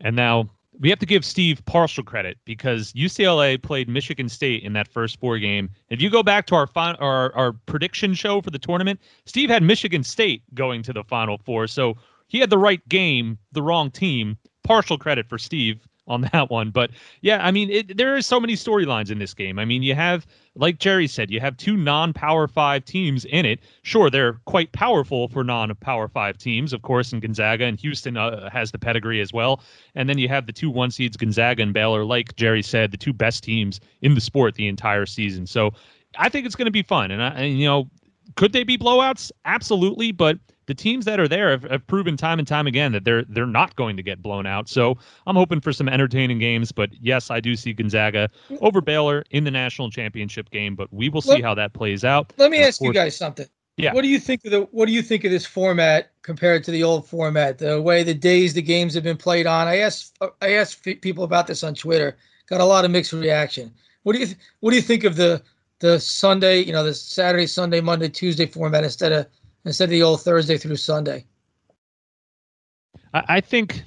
And 0.00 0.16
now 0.16 0.50
we 0.80 0.90
have 0.90 0.98
to 0.98 1.06
give 1.06 1.24
Steve 1.24 1.64
partial 1.66 2.04
credit 2.04 2.38
because 2.44 2.92
UCLA 2.92 3.60
played 3.60 3.88
Michigan 3.88 4.28
State 4.28 4.62
in 4.62 4.72
that 4.74 4.88
first 4.88 5.18
four 5.18 5.38
game. 5.38 5.70
If 5.90 6.00
you 6.00 6.10
go 6.10 6.22
back 6.22 6.46
to 6.46 6.54
our 6.54 6.66
final, 6.66 7.02
our, 7.02 7.34
our 7.34 7.52
prediction 7.52 8.14
show 8.14 8.40
for 8.40 8.50
the 8.50 8.58
tournament, 8.58 9.00
Steve 9.26 9.50
had 9.50 9.62
Michigan 9.62 10.02
State 10.02 10.42
going 10.54 10.82
to 10.82 10.92
the 10.92 11.04
Final 11.04 11.38
Four, 11.38 11.66
so 11.66 11.96
he 12.28 12.38
had 12.38 12.50
the 12.50 12.58
right 12.58 12.86
game, 12.88 13.38
the 13.52 13.62
wrong 13.62 13.90
team. 13.90 14.36
Partial 14.64 14.98
credit 14.98 15.26
for 15.26 15.38
Steve 15.38 15.87
on 16.08 16.22
that 16.32 16.50
one. 16.50 16.70
But 16.70 16.90
yeah, 17.20 17.44
I 17.44 17.50
mean, 17.50 17.70
it, 17.70 17.96
there 17.96 18.16
are 18.16 18.22
so 18.22 18.40
many 18.40 18.54
storylines 18.54 19.10
in 19.10 19.18
this 19.18 19.34
game. 19.34 19.58
I 19.58 19.64
mean, 19.64 19.82
you 19.82 19.94
have, 19.94 20.26
like 20.54 20.78
Jerry 20.78 21.06
said, 21.06 21.30
you 21.30 21.40
have 21.40 21.56
two 21.56 21.76
non 21.76 22.12
Power 22.12 22.48
Five 22.48 22.84
teams 22.84 23.24
in 23.26 23.46
it. 23.46 23.60
Sure, 23.82 24.10
they're 24.10 24.34
quite 24.46 24.72
powerful 24.72 25.28
for 25.28 25.44
non 25.44 25.74
Power 25.76 26.08
Five 26.08 26.38
teams, 26.38 26.72
of 26.72 26.82
course, 26.82 27.12
and 27.12 27.22
Gonzaga 27.22 27.64
and 27.64 27.78
Houston 27.80 28.16
uh, 28.16 28.50
has 28.50 28.72
the 28.72 28.78
pedigree 28.78 29.20
as 29.20 29.32
well. 29.32 29.62
And 29.94 30.08
then 30.08 30.18
you 30.18 30.28
have 30.28 30.46
the 30.46 30.52
two 30.52 30.70
one 30.70 30.90
seeds, 30.90 31.16
Gonzaga 31.16 31.62
and 31.62 31.72
Baylor, 31.72 32.04
like 32.04 32.34
Jerry 32.36 32.62
said, 32.62 32.90
the 32.90 32.96
two 32.96 33.12
best 33.12 33.44
teams 33.44 33.80
in 34.02 34.14
the 34.14 34.20
sport 34.20 34.54
the 34.54 34.68
entire 34.68 35.06
season. 35.06 35.46
So 35.46 35.72
I 36.16 36.28
think 36.28 36.46
it's 36.46 36.56
going 36.56 36.66
to 36.66 36.72
be 36.72 36.82
fun. 36.82 37.10
And, 37.10 37.22
I, 37.22 37.28
and, 37.28 37.58
you 37.58 37.66
know, 37.66 37.88
could 38.36 38.52
they 38.52 38.64
be 38.64 38.78
blowouts? 38.78 39.30
Absolutely. 39.44 40.12
But 40.12 40.38
the 40.68 40.74
teams 40.74 41.06
that 41.06 41.18
are 41.18 41.26
there 41.26 41.50
have, 41.50 41.62
have, 41.64 41.86
proven 41.86 42.16
time 42.16 42.38
and 42.38 42.46
time 42.46 42.66
again 42.66 42.92
that 42.92 43.04
they're 43.04 43.24
they're 43.24 43.46
not 43.46 43.74
going 43.74 43.96
to 43.96 44.02
get 44.02 44.22
blown 44.22 44.46
out. 44.46 44.68
So 44.68 44.98
I'm 45.26 45.34
hoping 45.34 45.60
for 45.60 45.72
some 45.72 45.88
entertaining 45.88 46.38
games. 46.38 46.70
But 46.70 46.90
yes, 47.00 47.30
I 47.30 47.40
do 47.40 47.56
see 47.56 47.72
Gonzaga 47.72 48.28
over 48.60 48.82
Baylor 48.82 49.24
in 49.30 49.44
the 49.44 49.50
national 49.50 49.90
championship 49.90 50.50
game. 50.50 50.76
But 50.76 50.92
we 50.92 51.08
will 51.08 51.22
see 51.22 51.30
let, 51.30 51.42
how 51.42 51.54
that 51.54 51.72
plays 51.72 52.04
out. 52.04 52.34
Let 52.36 52.50
me 52.50 52.58
and 52.58 52.66
ask 52.66 52.78
course, 52.78 52.88
you 52.88 52.92
guys 52.92 53.16
something. 53.16 53.46
Yeah. 53.78 53.94
What 53.94 54.02
do 54.02 54.08
you 54.08 54.20
think 54.20 54.44
of 54.44 54.50
the 54.50 54.60
What 54.70 54.86
do 54.86 54.92
you 54.92 55.00
think 55.02 55.24
of 55.24 55.30
this 55.30 55.46
format 55.46 56.12
compared 56.20 56.64
to 56.64 56.70
the 56.70 56.82
old 56.84 57.08
format? 57.08 57.58
The 57.58 57.80
way 57.80 58.02
the 58.02 58.14
days 58.14 58.52
the 58.52 58.62
games 58.62 58.92
have 58.92 59.04
been 59.04 59.16
played 59.16 59.46
on. 59.46 59.68
I 59.68 59.78
asked 59.78 60.18
I 60.42 60.52
asked 60.52 60.84
people 60.84 61.24
about 61.24 61.46
this 61.46 61.64
on 61.64 61.74
Twitter. 61.74 62.18
Got 62.46 62.60
a 62.60 62.64
lot 62.64 62.84
of 62.84 62.90
mixed 62.90 63.14
reaction. 63.14 63.72
What 64.02 64.12
do 64.12 64.18
you 64.18 64.28
What 64.60 64.70
do 64.70 64.76
you 64.76 64.82
think 64.82 65.04
of 65.04 65.16
the 65.16 65.42
the 65.80 65.98
Sunday, 65.98 66.60
you 66.60 66.72
know, 66.72 66.84
the 66.84 66.92
Saturday, 66.92 67.46
Sunday, 67.46 67.80
Monday, 67.80 68.08
Tuesday 68.08 68.46
format 68.46 68.84
instead 68.84 69.12
of 69.12 69.26
instead 69.64 69.84
of 69.84 69.90
the 69.90 70.02
old 70.02 70.22
Thursday 70.22 70.58
through 70.58 70.76
Sunday. 70.76 71.24
I 73.14 73.40
think, 73.40 73.82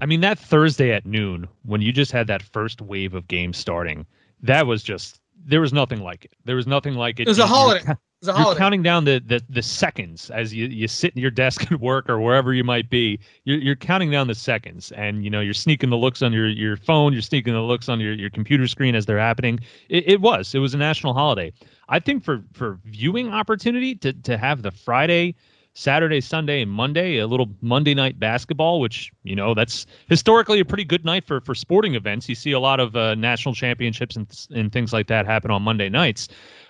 I 0.00 0.06
mean, 0.06 0.20
that 0.20 0.38
Thursday 0.38 0.92
at 0.92 1.04
noon 1.04 1.48
when 1.64 1.82
you 1.82 1.92
just 1.92 2.12
had 2.12 2.26
that 2.28 2.42
first 2.42 2.80
wave 2.80 3.14
of 3.14 3.26
games 3.28 3.56
starting, 3.56 4.06
that 4.42 4.66
was 4.66 4.82
just 4.82 5.20
there 5.44 5.60
was 5.60 5.72
nothing 5.72 6.00
like 6.00 6.24
it. 6.24 6.32
There 6.44 6.56
was 6.56 6.66
nothing 6.66 6.94
like 6.94 7.18
it. 7.18 7.22
It 7.24 7.28
was 7.28 7.38
a 7.38 7.46
holiday. 7.46 7.94
You're, 8.26 8.36
was 8.36 8.46
a 8.46 8.50
you're 8.50 8.58
counting 8.58 8.82
down 8.82 9.04
the, 9.04 9.22
the 9.24 9.42
the 9.48 9.62
seconds 9.62 10.30
as 10.30 10.52
you, 10.54 10.66
you 10.66 10.88
sit 10.88 11.14
in 11.14 11.20
your 11.20 11.30
desk 11.30 11.70
at 11.70 11.80
work 11.80 12.08
or 12.08 12.20
wherever 12.20 12.52
you 12.52 12.64
might 12.64 12.90
be. 12.90 13.18
You're, 13.44 13.58
you're 13.58 13.76
counting 13.76 14.10
down 14.10 14.26
the 14.28 14.34
seconds, 14.34 14.92
and 14.92 15.24
you 15.24 15.30
know 15.30 15.40
you're 15.40 15.54
sneaking 15.54 15.90
the 15.90 15.96
looks 15.96 16.22
on 16.22 16.32
your, 16.32 16.48
your 16.48 16.76
phone. 16.76 17.12
You're 17.12 17.22
sneaking 17.22 17.54
the 17.54 17.60
looks 17.60 17.88
on 17.88 18.00
your, 18.00 18.12
your 18.12 18.30
computer 18.30 18.66
screen 18.66 18.94
as 18.94 19.06
they're 19.06 19.18
happening. 19.18 19.60
It, 19.88 20.08
it 20.08 20.20
was 20.20 20.54
it 20.54 20.58
was 20.58 20.74
a 20.74 20.78
national 20.78 21.14
holiday. 21.14 21.52
I 21.88 22.00
think 22.00 22.24
for 22.24 22.42
for 22.52 22.78
viewing 22.84 23.32
opportunity 23.32 23.94
to 23.96 24.12
to 24.12 24.36
have 24.36 24.62
the 24.62 24.70
Friday, 24.70 25.34
Saturday, 25.74 26.20
Sunday, 26.20 26.62
and 26.62 26.70
Monday, 26.70 27.18
a 27.18 27.26
little 27.26 27.48
Monday 27.60 27.94
night 27.94 28.18
basketball, 28.18 28.80
which 28.80 29.12
you 29.22 29.36
know 29.36 29.54
that's 29.54 29.86
historically 30.08 30.58
a 30.58 30.64
pretty 30.64 30.84
good 30.84 31.04
night 31.04 31.24
for 31.26 31.40
for 31.40 31.54
sporting 31.54 31.94
events. 31.94 32.28
You 32.28 32.34
see 32.34 32.52
a 32.52 32.60
lot 32.60 32.80
of 32.80 32.96
uh, 32.96 33.14
national 33.14 33.54
championships 33.54 34.16
and 34.16 34.26
and 34.54 34.72
things 34.72 34.92
like 34.92 35.06
that 35.08 35.26
happen 35.26 35.50
on 35.50 35.62
Monday 35.62 35.88
nights. 35.88 36.28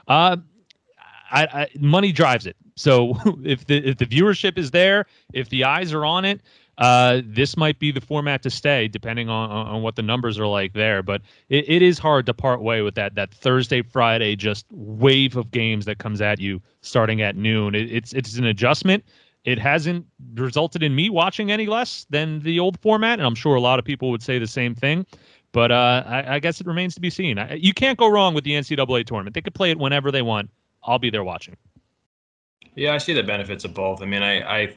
Uh, 0.08 0.36
I, 1.30 1.42
I, 1.44 1.68
money 1.78 2.12
drives 2.12 2.46
it. 2.46 2.56
So 2.76 3.16
if 3.44 3.66
the 3.66 3.76
if 3.86 3.98
the 3.98 4.06
viewership 4.06 4.58
is 4.58 4.70
there, 4.70 5.06
if 5.32 5.48
the 5.48 5.64
eyes 5.64 5.92
are 5.92 6.04
on 6.04 6.24
it, 6.24 6.40
uh, 6.78 7.22
this 7.24 7.56
might 7.56 7.78
be 7.78 7.90
the 7.90 8.00
format 8.00 8.42
to 8.42 8.50
stay, 8.50 8.86
depending 8.86 9.28
on, 9.28 9.50
on 9.50 9.82
what 9.82 9.96
the 9.96 10.02
numbers 10.02 10.38
are 10.38 10.46
like 10.46 10.74
there. 10.74 11.02
But 11.02 11.22
it, 11.48 11.68
it 11.68 11.82
is 11.82 11.98
hard 11.98 12.26
to 12.26 12.34
part 12.34 12.60
way 12.60 12.82
with 12.82 12.94
that 12.96 13.14
that 13.14 13.32
Thursday, 13.32 13.82
Friday, 13.82 14.36
just 14.36 14.66
wave 14.70 15.36
of 15.36 15.50
games 15.50 15.86
that 15.86 15.98
comes 15.98 16.20
at 16.20 16.38
you 16.38 16.60
starting 16.82 17.22
at 17.22 17.36
noon. 17.36 17.74
It, 17.74 17.90
it's 17.90 18.12
it's 18.12 18.36
an 18.36 18.44
adjustment. 18.44 19.04
It 19.44 19.60
hasn't 19.60 20.04
resulted 20.34 20.82
in 20.82 20.96
me 20.96 21.08
watching 21.08 21.52
any 21.52 21.66
less 21.66 22.04
than 22.10 22.40
the 22.40 22.58
old 22.58 22.80
format, 22.80 23.20
and 23.20 23.26
I'm 23.26 23.36
sure 23.36 23.54
a 23.54 23.60
lot 23.60 23.78
of 23.78 23.84
people 23.84 24.10
would 24.10 24.22
say 24.22 24.40
the 24.40 24.46
same 24.46 24.74
thing. 24.74 25.06
But 25.52 25.70
uh, 25.70 26.02
I, 26.04 26.34
I, 26.34 26.38
guess 26.40 26.60
it 26.60 26.66
remains 26.66 26.96
to 26.96 27.00
be 27.00 27.08
seen. 27.08 27.38
I, 27.38 27.54
you 27.54 27.72
can't 27.72 27.96
go 27.96 28.08
wrong 28.08 28.34
with 28.34 28.44
the 28.44 28.50
NCAA 28.50 29.06
tournament. 29.06 29.34
They 29.34 29.40
could 29.40 29.54
play 29.54 29.70
it 29.70 29.78
whenever 29.78 30.10
they 30.10 30.20
want. 30.20 30.50
I'll 30.86 30.98
be 30.98 31.10
there 31.10 31.24
watching. 31.24 31.56
Yeah, 32.74 32.94
I 32.94 32.98
see 32.98 33.12
the 33.12 33.22
benefits 33.22 33.64
of 33.64 33.74
both. 33.74 34.02
I 34.02 34.06
mean, 34.06 34.22
I, 34.22 34.62
I 34.62 34.74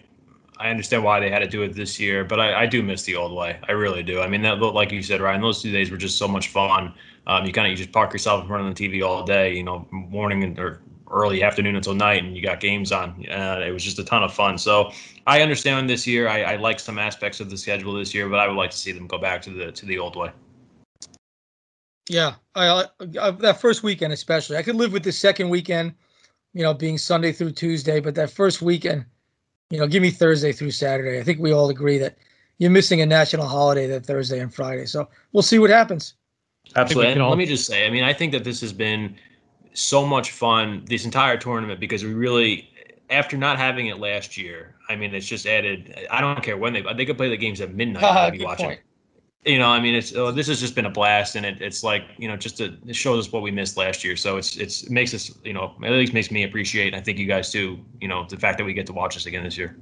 I 0.60 0.70
understand 0.70 1.06
why 1.06 1.22
they 1.22 1.30
had 1.30 1.40
to 1.40 1.48
do 1.48 1.62
it 1.62 1.74
this 1.74 2.00
year, 2.00 2.26
but 2.26 2.40
I, 2.40 2.64
I 2.64 2.66
do 2.66 2.84
miss 2.84 3.04
the 3.04 3.16
old 3.16 3.34
way. 3.34 3.58
I 3.68 3.72
really 3.72 4.04
do. 4.04 4.20
I 4.20 4.28
mean, 4.28 4.42
that 4.42 4.60
like 4.60 4.92
you 4.92 5.02
said, 5.02 5.22
Ryan, 5.22 5.42
those 5.42 5.62
two 5.62 5.72
days 5.72 5.90
were 5.90 5.98
just 5.98 6.18
so 6.18 6.28
much 6.28 6.50
fun. 6.50 6.94
Um, 7.28 7.46
you 7.46 7.54
kind 7.54 7.68
of 7.68 7.72
you 7.72 7.78
just 7.78 7.94
park 7.94 8.12
yourself 8.12 8.42
in 8.42 8.48
front 8.48 8.68
of 8.68 8.76
the 8.76 8.88
TV 8.90 9.06
all 9.06 9.24
day, 9.24 9.56
you 9.56 9.64
know, 9.64 9.88
morning 9.92 10.60
or 10.60 10.82
early 11.12 11.44
afternoon 11.44 11.76
until 11.76 11.96
night, 11.96 12.24
and 12.24 12.36
you 12.36 12.44
got 12.44 12.60
games 12.60 12.92
on. 12.92 13.26
Uh, 13.30 13.64
it 13.66 13.72
was 13.72 13.84
just 13.84 14.00
a 14.00 14.04
ton 14.04 14.24
of 14.24 14.34
fun. 14.34 14.58
So 14.58 14.92
I 15.28 15.42
understand 15.42 15.90
this 15.90 16.06
year. 16.06 16.28
I, 16.28 16.42
I 16.42 16.56
like 16.58 16.80
some 16.80 17.00
aspects 17.00 17.40
of 17.40 17.50
the 17.50 17.58
schedule 17.58 17.94
this 17.94 18.14
year, 18.14 18.28
but 18.28 18.40
I 18.40 18.48
would 18.48 18.58
like 18.58 18.72
to 18.72 18.78
see 18.78 18.92
them 18.92 19.08
go 19.08 19.18
back 19.18 19.42
to 19.44 19.52
the 19.52 19.72
to 19.72 19.86
the 19.86 19.98
old 19.98 20.16
way. 20.16 20.32
Yeah, 22.10 22.36
I, 22.56 22.86
I, 23.22 23.32
that 23.32 23.62
first 23.62 23.84
weekend 23.84 24.14
especially. 24.14 24.58
I 24.58 24.64
could 24.64 24.76
live 24.76 24.92
with 24.92 25.04
the 25.04 25.12
second 25.12 25.50
weekend, 25.50 25.94
you 26.54 26.64
know, 26.64 26.74
being 26.74 26.98
Sunday 26.98 27.32
through 27.32 27.52
Tuesday, 27.52 28.00
but 28.00 28.16
that 28.16 28.32
first 28.32 28.62
weekend 28.62 29.06
you 29.70 29.78
know, 29.80 29.88
give 29.88 30.02
me 30.02 30.10
Thursday 30.10 30.52
through 30.52 30.72
Saturday. 30.72 31.20
I 31.20 31.24
think 31.24 31.40
we 31.40 31.52
all 31.52 31.70
agree 31.70 31.98
that 32.00 32.18
you're 32.58 32.72
missing 32.72 33.02
a 33.02 33.06
national 33.06 33.48
holiday 33.48 33.88
that 33.88 34.06
Thursday 34.06 34.40
and 34.40 34.54
Friday. 34.54 34.86
So 34.86 35.08
we'll 35.32 35.44
see 35.44 35.60
what 35.60 35.70
happens. 35.70 36.16
Absolutely. 36.76 37.14
And 37.14 37.22
all... 37.22 37.30
let 37.30 37.38
me 37.38 37.46
just 37.46 37.66
say, 37.66 37.86
I 37.86 37.90
mean, 37.90 38.04
I 38.04 38.14
think 38.14 38.32
that 38.32 38.44
this 38.44 38.62
has 38.62 38.74
been 38.74 39.16
so 39.74 40.06
much 40.06 40.32
fun 40.32 40.84
this 40.86 41.06
entire 41.06 41.38
tournament 41.38 41.80
because 41.80 42.04
we 42.04 42.14
really, 42.14 42.70
after 43.10 43.38
not 43.38 43.58
having 43.58 43.88
it 43.88 44.00
last 44.00 44.38
year, 44.38 44.76
I 44.90 44.96
mean, 44.96 45.14
it's 45.14 45.28
just 45.28 45.46
added. 45.46 46.08
I 46.10 46.20
don't 46.20 46.42
care 46.42 46.58
when 46.58 46.74
they 46.74 46.82
they 46.82 47.06
could 47.06 47.18
play 47.18 47.30
the 47.30 47.38
games 47.38 47.62
at 47.62 47.74
midnight. 47.74 48.04
Uh, 48.04 48.10
I'd 48.10 48.34
be 48.34 48.44
watching. 48.44 48.66
Point 48.66 48.80
you 49.46 49.58
know, 49.58 49.68
I 49.68 49.80
mean, 49.80 49.96
it's 49.96 50.14
uh, 50.14 50.32
this 50.32 50.48
has 50.48 50.60
just 50.60 50.76
been 50.76 50.86
a 50.86 50.90
blast, 50.90 51.36
and 51.36 51.46
it, 51.46 51.62
it's 51.62 51.84
like 51.84 52.04
you 52.18 52.28
know, 52.28 52.36
just 52.36 52.58
to, 52.58 52.78
it 52.86 52.96
shows 52.96 53.28
us 53.28 53.32
what 53.32 53.42
we 53.42 53.52
missed 53.52 53.78
last 53.78 54.04
year. 54.04 54.16
So 54.16 54.38
it's 54.38 54.58
it's 54.58 54.84
it 54.84 54.92
makes 54.92 55.14
us, 55.14 55.32
you 55.44 55.54
know, 55.54 55.76
at 55.84 55.92
least 55.92 56.14
makes 56.14 56.30
me 56.30 56.44
appreciate. 56.44 56.94
And 56.94 56.96
I 57.02 57.04
think 57.04 57.18
you 57.18 57.26
guys 57.26 57.52
too, 57.52 57.80
you 58.02 58.08
know, 58.08 58.26
the 58.28 58.38
fact 58.38 58.58
that 58.58 58.66
we 58.66 58.74
get 58.74 58.86
to 58.88 58.94
watch 58.94 59.16
this 59.16 59.26
again 59.26 59.44
this 59.44 59.58
year. 59.58 59.78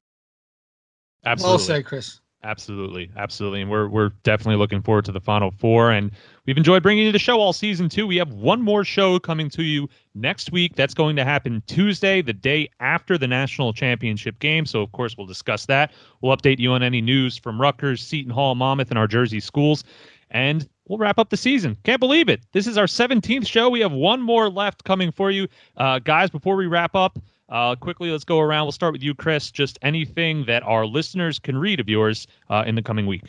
Absolutely. 1.25 1.51
Well 1.51 1.59
said, 1.59 1.85
Chris. 1.85 2.19
Absolutely, 2.43 3.09
absolutely, 3.17 3.61
and 3.61 3.71
we're 3.71 3.87
we're 3.87 4.09
definitely 4.21 4.57
looking 4.57 4.81
forward 4.83 5.03
to 5.05 5.11
the 5.11 5.19
final 5.19 5.49
four, 5.49 5.89
and 5.89 6.11
we've 6.45 6.55
enjoyed 6.55 6.83
bringing 6.83 7.05
you 7.05 7.11
the 7.11 7.17
show 7.17 7.39
all 7.39 7.51
season 7.51 7.89
too. 7.89 8.05
We 8.05 8.15
have 8.17 8.31
one 8.31 8.61
more 8.61 8.83
show 8.83 9.17
coming 9.17 9.49
to 9.49 9.63
you 9.63 9.89
next 10.13 10.51
week. 10.51 10.75
That's 10.75 10.93
going 10.93 11.15
to 11.15 11.25
happen 11.25 11.63
Tuesday, 11.65 12.21
the 12.21 12.33
day 12.33 12.69
after 12.79 13.17
the 13.17 13.27
national 13.27 13.73
championship 13.73 14.37
game. 14.37 14.67
So 14.67 14.83
of 14.83 14.91
course 14.91 15.17
we'll 15.17 15.25
discuss 15.25 15.65
that. 15.65 15.91
We'll 16.21 16.37
update 16.37 16.59
you 16.59 16.71
on 16.73 16.83
any 16.83 17.01
news 17.01 17.39
from 17.39 17.59
Rutgers, 17.59 18.05
Seton 18.05 18.31
Hall, 18.31 18.53
Monmouth, 18.53 18.91
and 18.91 18.99
our 18.99 19.07
Jersey 19.07 19.39
schools, 19.39 19.83
and 20.29 20.69
we'll 20.87 20.99
wrap 20.99 21.17
up 21.17 21.31
the 21.31 21.37
season. 21.37 21.75
Can't 21.83 21.99
believe 21.99 22.29
it! 22.29 22.41
This 22.51 22.67
is 22.67 22.77
our 22.77 22.85
17th 22.85 23.47
show. 23.47 23.67
We 23.67 23.79
have 23.79 23.93
one 23.93 24.21
more 24.21 24.47
left 24.47 24.83
coming 24.83 25.11
for 25.11 25.31
you, 25.31 25.47
uh, 25.77 25.97
guys. 25.99 26.29
Before 26.29 26.55
we 26.55 26.67
wrap 26.67 26.93
up. 26.93 27.17
Uh, 27.49 27.75
quickly, 27.75 28.11
let's 28.11 28.23
go 28.23 28.39
around. 28.39 28.65
We'll 28.65 28.71
start 28.73 28.93
with 28.93 29.03
you, 29.03 29.15
Chris. 29.15 29.51
Just 29.51 29.79
anything 29.81 30.45
that 30.45 30.63
our 30.63 30.85
listeners 30.85 31.39
can 31.39 31.57
read 31.57 31.79
of 31.79 31.87
yours 31.87 32.27
uh, 32.49 32.63
in 32.67 32.75
the 32.75 32.81
coming 32.81 33.05
week. 33.05 33.23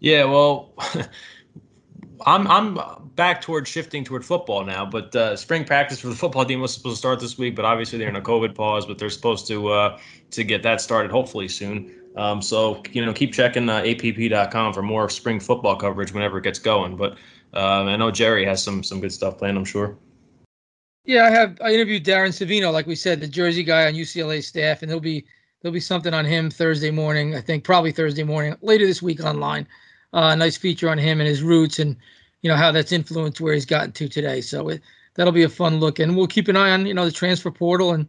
Yeah, 0.00 0.24
well, 0.24 0.72
I'm 2.26 2.46
I'm 2.46 2.78
back 3.14 3.40
toward 3.40 3.66
shifting 3.66 4.04
toward 4.04 4.24
football 4.24 4.64
now, 4.64 4.86
but 4.86 5.14
uh, 5.14 5.36
spring 5.36 5.64
practice 5.64 6.00
for 6.00 6.08
the 6.08 6.14
football 6.14 6.44
team 6.44 6.60
was 6.60 6.72
supposed 6.72 6.96
to 6.96 6.98
start 6.98 7.20
this 7.20 7.36
week, 7.36 7.54
but 7.54 7.64
obviously 7.64 7.98
they're 7.98 8.08
in 8.08 8.16
a 8.16 8.20
COVID 8.20 8.54
pause, 8.54 8.86
but 8.86 8.98
they're 8.98 9.10
supposed 9.10 9.46
to 9.48 9.68
uh, 9.68 9.98
to 10.30 10.44
get 10.44 10.62
that 10.62 10.80
started 10.80 11.10
hopefully 11.10 11.48
soon. 11.48 11.94
Um, 12.16 12.40
so 12.40 12.82
you 12.92 13.04
know, 13.04 13.12
keep 13.12 13.32
checking 13.32 13.68
uh, 13.68 13.84
app.com 13.84 14.72
for 14.72 14.82
more 14.82 15.08
spring 15.10 15.40
football 15.40 15.76
coverage 15.76 16.12
whenever 16.12 16.38
it 16.38 16.44
gets 16.44 16.58
going. 16.58 16.96
But 16.96 17.18
uh, 17.54 17.84
I 17.84 17.96
know 17.96 18.10
Jerry 18.10 18.44
has 18.44 18.62
some 18.62 18.82
some 18.82 19.00
good 19.00 19.12
stuff 19.12 19.38
planned. 19.38 19.56
I'm 19.58 19.64
sure. 19.64 19.96
Yeah, 21.08 21.24
I 21.24 21.30
have. 21.30 21.58
I 21.64 21.72
interviewed 21.72 22.04
Darren 22.04 22.34
Savino, 22.36 22.70
like 22.70 22.86
we 22.86 22.94
said, 22.94 23.18
the 23.18 23.26
Jersey 23.26 23.62
guy 23.62 23.86
on 23.86 23.94
UCLA 23.94 24.44
staff, 24.44 24.82
and 24.82 24.90
there'll 24.90 25.00
be 25.00 25.24
there'll 25.62 25.72
be 25.72 25.80
something 25.80 26.12
on 26.12 26.26
him 26.26 26.50
Thursday 26.50 26.90
morning. 26.90 27.34
I 27.34 27.40
think 27.40 27.64
probably 27.64 27.92
Thursday 27.92 28.24
morning, 28.24 28.56
later 28.60 28.84
this 28.86 29.00
week 29.00 29.24
online. 29.24 29.66
Uh, 30.12 30.34
nice 30.34 30.58
feature 30.58 30.90
on 30.90 30.98
him 30.98 31.18
and 31.18 31.26
his 31.26 31.42
roots, 31.42 31.78
and 31.78 31.96
you 32.42 32.50
know 32.50 32.56
how 32.56 32.70
that's 32.72 32.92
influenced 32.92 33.40
where 33.40 33.54
he's 33.54 33.64
gotten 33.64 33.92
to 33.92 34.06
today. 34.06 34.42
So 34.42 34.68
it, 34.68 34.82
that'll 35.14 35.32
be 35.32 35.44
a 35.44 35.48
fun 35.48 35.80
look, 35.80 35.98
and 35.98 36.14
we'll 36.14 36.26
keep 36.26 36.46
an 36.46 36.58
eye 36.58 36.72
on 36.72 36.84
you 36.84 36.92
know 36.92 37.06
the 37.06 37.10
transfer 37.10 37.50
portal 37.50 37.94
and 37.94 38.06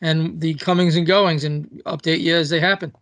and 0.00 0.40
the 0.40 0.54
comings 0.54 0.94
and 0.94 1.08
goings, 1.08 1.42
and 1.42 1.68
update 1.84 2.20
you 2.20 2.36
as 2.36 2.48
they 2.48 2.60
happen. 2.60 2.94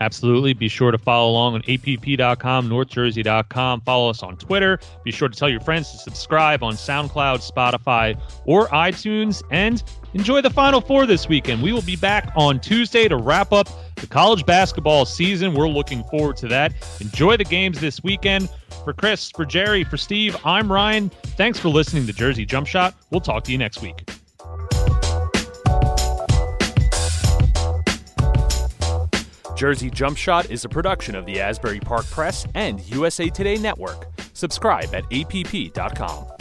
Absolutely. 0.00 0.52
Be 0.52 0.68
sure 0.68 0.90
to 0.90 0.98
follow 0.98 1.30
along 1.30 1.54
on 1.54 1.60
app.com, 1.68 2.68
northjersey.com. 2.68 3.80
Follow 3.80 4.10
us 4.10 4.22
on 4.22 4.36
Twitter. 4.36 4.78
Be 5.04 5.10
sure 5.10 5.28
to 5.28 5.36
tell 5.36 5.48
your 5.48 5.60
friends 5.60 5.90
to 5.92 5.98
subscribe 5.98 6.62
on 6.62 6.74
SoundCloud, 6.74 7.50
Spotify, 7.50 8.20
or 8.44 8.68
iTunes. 8.68 9.42
And 9.50 9.82
enjoy 10.14 10.40
the 10.40 10.50
Final 10.50 10.80
Four 10.80 11.06
this 11.06 11.28
weekend. 11.28 11.62
We 11.62 11.72
will 11.72 11.82
be 11.82 11.96
back 11.96 12.30
on 12.36 12.60
Tuesday 12.60 13.08
to 13.08 13.16
wrap 13.16 13.52
up 13.52 13.68
the 13.96 14.06
college 14.06 14.46
basketball 14.46 15.04
season. 15.04 15.54
We're 15.54 15.68
looking 15.68 16.04
forward 16.04 16.36
to 16.38 16.48
that. 16.48 16.72
Enjoy 17.00 17.36
the 17.36 17.44
games 17.44 17.80
this 17.80 18.02
weekend. 18.02 18.48
For 18.84 18.92
Chris, 18.92 19.30
for 19.30 19.44
Jerry, 19.44 19.84
for 19.84 19.96
Steve, 19.96 20.36
I'm 20.44 20.70
Ryan. 20.72 21.10
Thanks 21.36 21.58
for 21.58 21.68
listening 21.68 22.06
to 22.06 22.12
Jersey 22.12 22.46
Jump 22.46 22.66
Shot. 22.66 22.94
We'll 23.10 23.20
talk 23.20 23.44
to 23.44 23.52
you 23.52 23.58
next 23.58 23.82
week. 23.82 24.17
Jersey 29.58 29.90
Jump 29.90 30.16
Shot 30.16 30.52
is 30.52 30.64
a 30.64 30.68
production 30.68 31.16
of 31.16 31.26
the 31.26 31.40
Asbury 31.40 31.80
Park 31.80 32.08
Press 32.10 32.46
and 32.54 32.80
USA 32.94 33.28
Today 33.28 33.56
Network. 33.56 34.06
Subscribe 34.32 34.94
at 34.94 35.04
app.com. 35.12 36.37